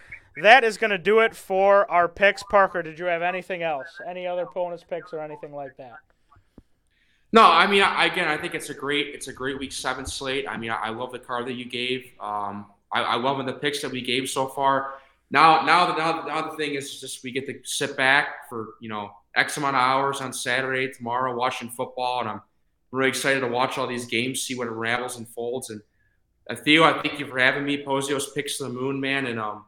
That 0.43 0.65
is 0.65 0.77
going 0.77 0.91
to 0.91 0.99
do 0.99 1.21
it 1.21 1.35
for 1.35 1.91
our 1.91 2.09
picks. 2.09 2.43
Parker, 2.43 2.83
did 2.83 2.99
you 2.99 3.07
have 3.07 3.23
anything 3.23 3.63
else? 3.63 3.89
Any 4.07 4.27
other 4.27 4.47
bonus 4.55 4.85
picks 4.85 5.13
or 5.13 5.21
anything 5.21 5.53
like 5.53 5.77
that? 5.77 5.97
No, 7.33 7.45
I 7.45 7.67
mean, 7.67 7.83
again, 7.83 8.29
I 8.29 8.37
think 8.37 8.55
it's 8.55 8.71
a 8.71 8.75
great, 8.75 9.09
it's 9.15 9.29
a 9.29 9.33
great 9.33 9.59
week 9.59 9.73
seven 9.73 10.05
slate. 10.05 10.47
I 10.49 10.57
mean, 10.57 10.71
I, 10.71 10.91
love 10.91 11.13
the 11.13 11.19
card 11.19 11.47
that 11.47 11.53
you 11.53 11.65
gave. 11.65 12.11
Um, 12.21 12.67
I, 12.93 13.03
I 13.03 13.17
love 13.17 13.45
the 13.45 13.53
picks 13.53 13.83
that 13.83 13.93
we 13.93 14.03
gave 14.03 14.29
so 14.29 14.49
far. 14.49 14.95
Now, 15.31 15.63
now 15.63 15.87
the 15.87 15.99
now, 15.99 16.25
now 16.27 16.51
the 16.51 16.57
thing 16.57 16.75
is 16.75 17.01
just 17.01 17.23
we 17.23 17.31
get 17.31 17.47
to 17.47 17.61
sit 17.65 17.97
back 17.97 18.49
for 18.49 18.71
you 18.81 18.89
know 18.89 19.13
X 19.37 19.57
amount 19.57 19.77
of 19.77 19.83
hours 19.83 20.21
on 20.21 20.33
Saturday, 20.33 20.93
tomorrow, 20.93 21.37
watching 21.37 21.69
football, 21.69 22.21
and 22.21 22.29
I'm 22.29 22.43
really 22.91 23.09
excited 23.09 23.41
to 23.41 23.49
watch 23.49 23.79
all 23.79 23.87
these 23.87 24.07
games, 24.07 24.43
see 24.43 24.55
what 24.57 24.69
unravels 24.69 25.17
and 25.17 25.29
folds. 25.29 25.71
And 25.71 25.81
uh, 26.49 26.57
Theo, 26.57 26.83
I 26.85 27.01
thank 27.03 27.19
you 27.21 27.27
for 27.27 27.39
having 27.39 27.65
me. 27.65 27.85
Pozios 27.85 28.35
picks 28.35 28.59
to 28.59 28.65
the 28.65 28.71
moon, 28.71 29.01
man, 29.01 29.27
and 29.27 29.39
um, 29.39 29.65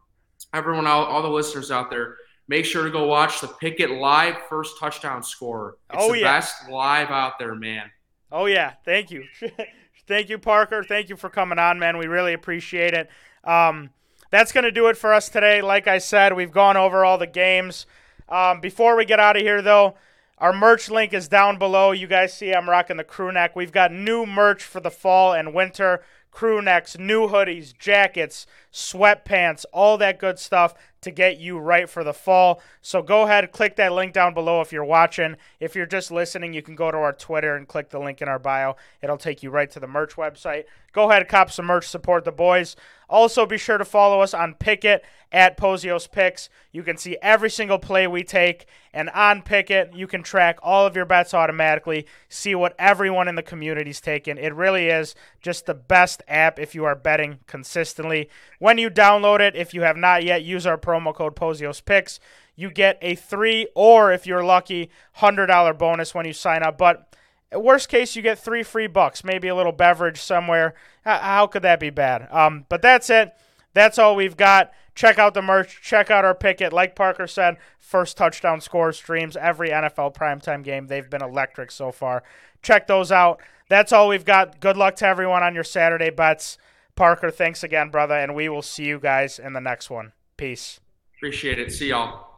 everyone, 0.53 0.87
all, 0.87 1.05
all 1.05 1.23
the 1.23 1.29
listeners 1.29 1.71
out 1.71 1.91
there, 1.91 2.17
make 2.49 2.65
sure 2.65 2.85
to 2.85 2.91
go 2.91 3.07
watch 3.07 3.41
the 3.41 3.47
Pickett 3.49 3.91
live 3.91 4.37
first 4.49 4.79
touchdown 4.81 5.23
score. 5.23 5.77
It's 5.93 6.03
Oh, 6.03 6.13
the 6.13 6.19
yeah. 6.19 6.33
best 6.33 6.69
live 6.69 7.11
out 7.11 7.39
there, 7.39 7.55
man. 7.55 7.91
Oh 8.33 8.47
yeah, 8.47 8.73
thank 8.85 9.11
you, 9.11 9.25
thank 10.09 10.29
you, 10.29 10.39
Parker. 10.39 10.83
Thank 10.83 11.09
you 11.09 11.17
for 11.17 11.29
coming 11.29 11.59
on, 11.59 11.79
man. 11.79 11.99
We 11.99 12.07
really 12.07 12.33
appreciate 12.33 12.95
it. 12.95 13.09
Um, 13.45 13.91
that's 14.31 14.53
going 14.53 14.65
to 14.65 14.71
do 14.73 14.87
it 14.89 14.97
for 14.97 15.13
us 15.13 15.29
today. 15.29 15.61
Like 15.61 15.87
I 15.87 15.99
said, 15.99 16.33
we've 16.35 16.51
gone 16.51 16.77
over 16.79 17.05
all 17.05 17.19
the 17.19 17.27
games. 17.27 17.85
Um, 18.29 18.61
before 18.61 18.97
we 18.97 19.05
get 19.05 19.21
out 19.21 19.37
of 19.37 19.43
here, 19.43 19.63
though, 19.63 19.95
our 20.39 20.53
merch 20.53 20.91
link 20.91 21.13
is 21.13 21.29
down 21.29 21.59
below. 21.59 21.93
You 21.93 22.07
guys 22.07 22.35
see 22.35 22.53
I'm 22.53 22.69
rocking 22.69 22.97
the 22.97 23.05
crew 23.05 23.31
neck. 23.33 23.55
We've 23.55 23.73
got 23.73 23.93
new 23.93 24.27
merch 24.27 24.63
for 24.63 24.81
the 24.81 24.91
fall 24.91 25.33
and 25.33 25.55
winter 25.55 26.03
crew 26.33 26.61
necks, 26.63 26.99
new 26.99 27.29
hoodies, 27.29 27.77
jackets, 27.79 28.47
sweatpants, 28.73 29.65
all 29.73 29.99
that 29.99 30.19
good 30.19 30.39
stuff 30.39 30.75
to 31.03 31.11
get 31.11 31.39
you 31.39 31.59
right 31.59 31.89
for 31.89 32.03
the 32.03 32.15
fall. 32.15 32.61
So 32.81 33.03
go 33.03 33.23
ahead, 33.23 33.53
click 33.53 33.77
that 33.77 33.93
link 33.93 34.13
down 34.13 34.35
below 34.35 34.61
if 34.61 34.73
you're 34.73 34.85
watching. 34.85 35.37
If 35.61 35.77
you're 35.77 35.87
just 35.87 36.11
listening, 36.11 36.55
you 36.55 36.63
can 36.63 36.75
go 36.75 36.91
to 36.91 36.97
our 36.97 37.13
Twitter 37.13 37.55
and 37.55 37.69
click 37.69 37.91
the 37.91 37.99
link 37.99 38.23
in 38.23 38.29
our 38.29 38.39
bio. 38.39 38.77
It'll 39.03 39.19
take 39.19 39.43
you 39.43 39.51
right 39.51 39.71
to 39.71 39.81
the 39.81 39.87
merch 39.87 40.15
website. 40.17 40.65
Go 40.93 41.11
ahead, 41.11 41.29
cop 41.29 41.51
some 41.51 41.67
merch, 41.67 41.89
support 41.89 42.25
the 42.25 42.33
boys. 42.33 42.77
Also, 43.09 43.45
be 43.45 43.59
sure 43.59 43.79
to 43.79 43.85
follow 43.85 44.21
us 44.21 44.33
on 44.33 44.55
Pikkit 44.55 45.01
at 45.31 45.59
Pozios 45.59 46.11
Picks. 46.11 46.49
You 46.71 46.83
can 46.83 46.97
see 46.97 47.19
every 47.21 47.51
single 47.51 47.79
play 47.79 48.07
we 48.07 48.23
take, 48.23 48.67
and 48.93 49.11
on 49.11 49.43
Pikkit, 49.43 49.95
you 49.95 50.07
can 50.07 50.23
track 50.23 50.59
all 50.63 50.87
of 50.87 50.97
your 50.97 51.05
bets 51.05 51.35
automatically, 51.35 52.07
see 52.29 52.55
what 52.55 52.75
everyone 52.79 53.29
in 53.29 53.35
the 53.35 53.43
community's 53.43 54.01
taking. 54.01 54.39
It 54.39 54.55
really 54.55 54.89
is 54.89 55.15
just 55.41 55.67
the 55.67 55.75
best 55.75 56.23
app 56.29 56.59
if 56.59 56.75
you 56.75 56.85
are 56.85 56.95
betting 56.95 57.41
consistently. 57.47 58.31
When 58.59 58.79
you 58.79 58.91
download 58.91 59.41
it, 59.41 59.57
if 59.57 59.75
you 59.75 59.83
have 59.83 59.97
not 59.97 60.25
yet, 60.25 60.43
use 60.43 60.67
our 60.67 60.79
code 61.13 61.37
Pozios 61.37 61.85
Picks. 61.85 62.21
You 62.55 62.71
get 62.71 62.99
a 63.01 63.15
three, 63.15 63.69
or 63.75 64.13
if 64.13 64.27
you're 64.27 64.45
lucky, 64.45 64.91
hundred 65.15 65.47
dollar 65.47 65.73
bonus 65.73 66.15
when 66.15 66.27
you 66.27 66.33
sign 66.33 66.63
up. 66.63 66.79
But 66.79 67.17
worst 67.53 67.89
case, 67.89 68.15
you 68.15 68.23
get 68.23 68.39
three 68.39 68.63
free 68.63 68.87
bucks, 68.87 69.25
maybe 69.25 69.49
a 69.49 69.55
little 69.55 69.73
beverage 69.73 70.21
somewhere. 70.21 70.75
How 71.05 71.47
could 71.47 71.63
that 71.63 71.81
be 71.81 71.91
bad? 71.91 72.29
Um, 72.31 72.67
but 72.69 72.83
that's 72.83 73.11
it. 73.11 73.33
That's 73.75 73.99
all 73.99 74.17
we've 74.17 74.37
got. 74.37 74.73
Check 74.95 75.19
out 75.19 75.35
the 75.35 75.43
merch. 75.43 75.81
Check 75.83 76.11
out 76.11 76.25
our 76.25 76.35
Pikkit. 76.35 76.73
Like 76.73 76.95
Parker 76.95 77.27
said, 77.27 77.57
first 77.79 78.17
touchdown 78.17 78.61
score 78.61 78.93
streams 78.93 79.37
every 79.37 79.71
NFL 79.71 80.15
primetime 80.15 80.63
game. 80.63 80.87
They've 80.87 81.09
been 81.09 81.23
electric 81.23 81.71
so 81.71 81.91
far. 81.93 82.23
Check 82.63 82.87
those 82.87 83.11
out. 83.11 83.41
That's 83.69 83.93
all 83.93 84.09
we've 84.09 84.25
got. 84.25 84.61
Good 84.61 84.77
luck 84.77 84.97
to 84.97 85.07
everyone 85.07 85.43
on 85.43 85.55
your 85.55 85.65
Saturday 85.65 86.11
bets. 86.11 86.59
Parker, 86.95 87.31
thanks 87.31 87.65
again, 87.65 87.89
brother, 87.89 88.15
and 88.15 88.35
we 88.35 88.51
will 88.51 88.63
see 88.63 88.85
you 88.85 89.01
guys 89.01 89.39
in 89.39 89.55
the 89.55 89.61
next 89.61 89.89
one. 89.89 90.13
Peace. 90.37 90.82
Appreciate 91.23 91.61
it. 91.61 91.73
See 91.73 91.91
y'all. 91.91 92.32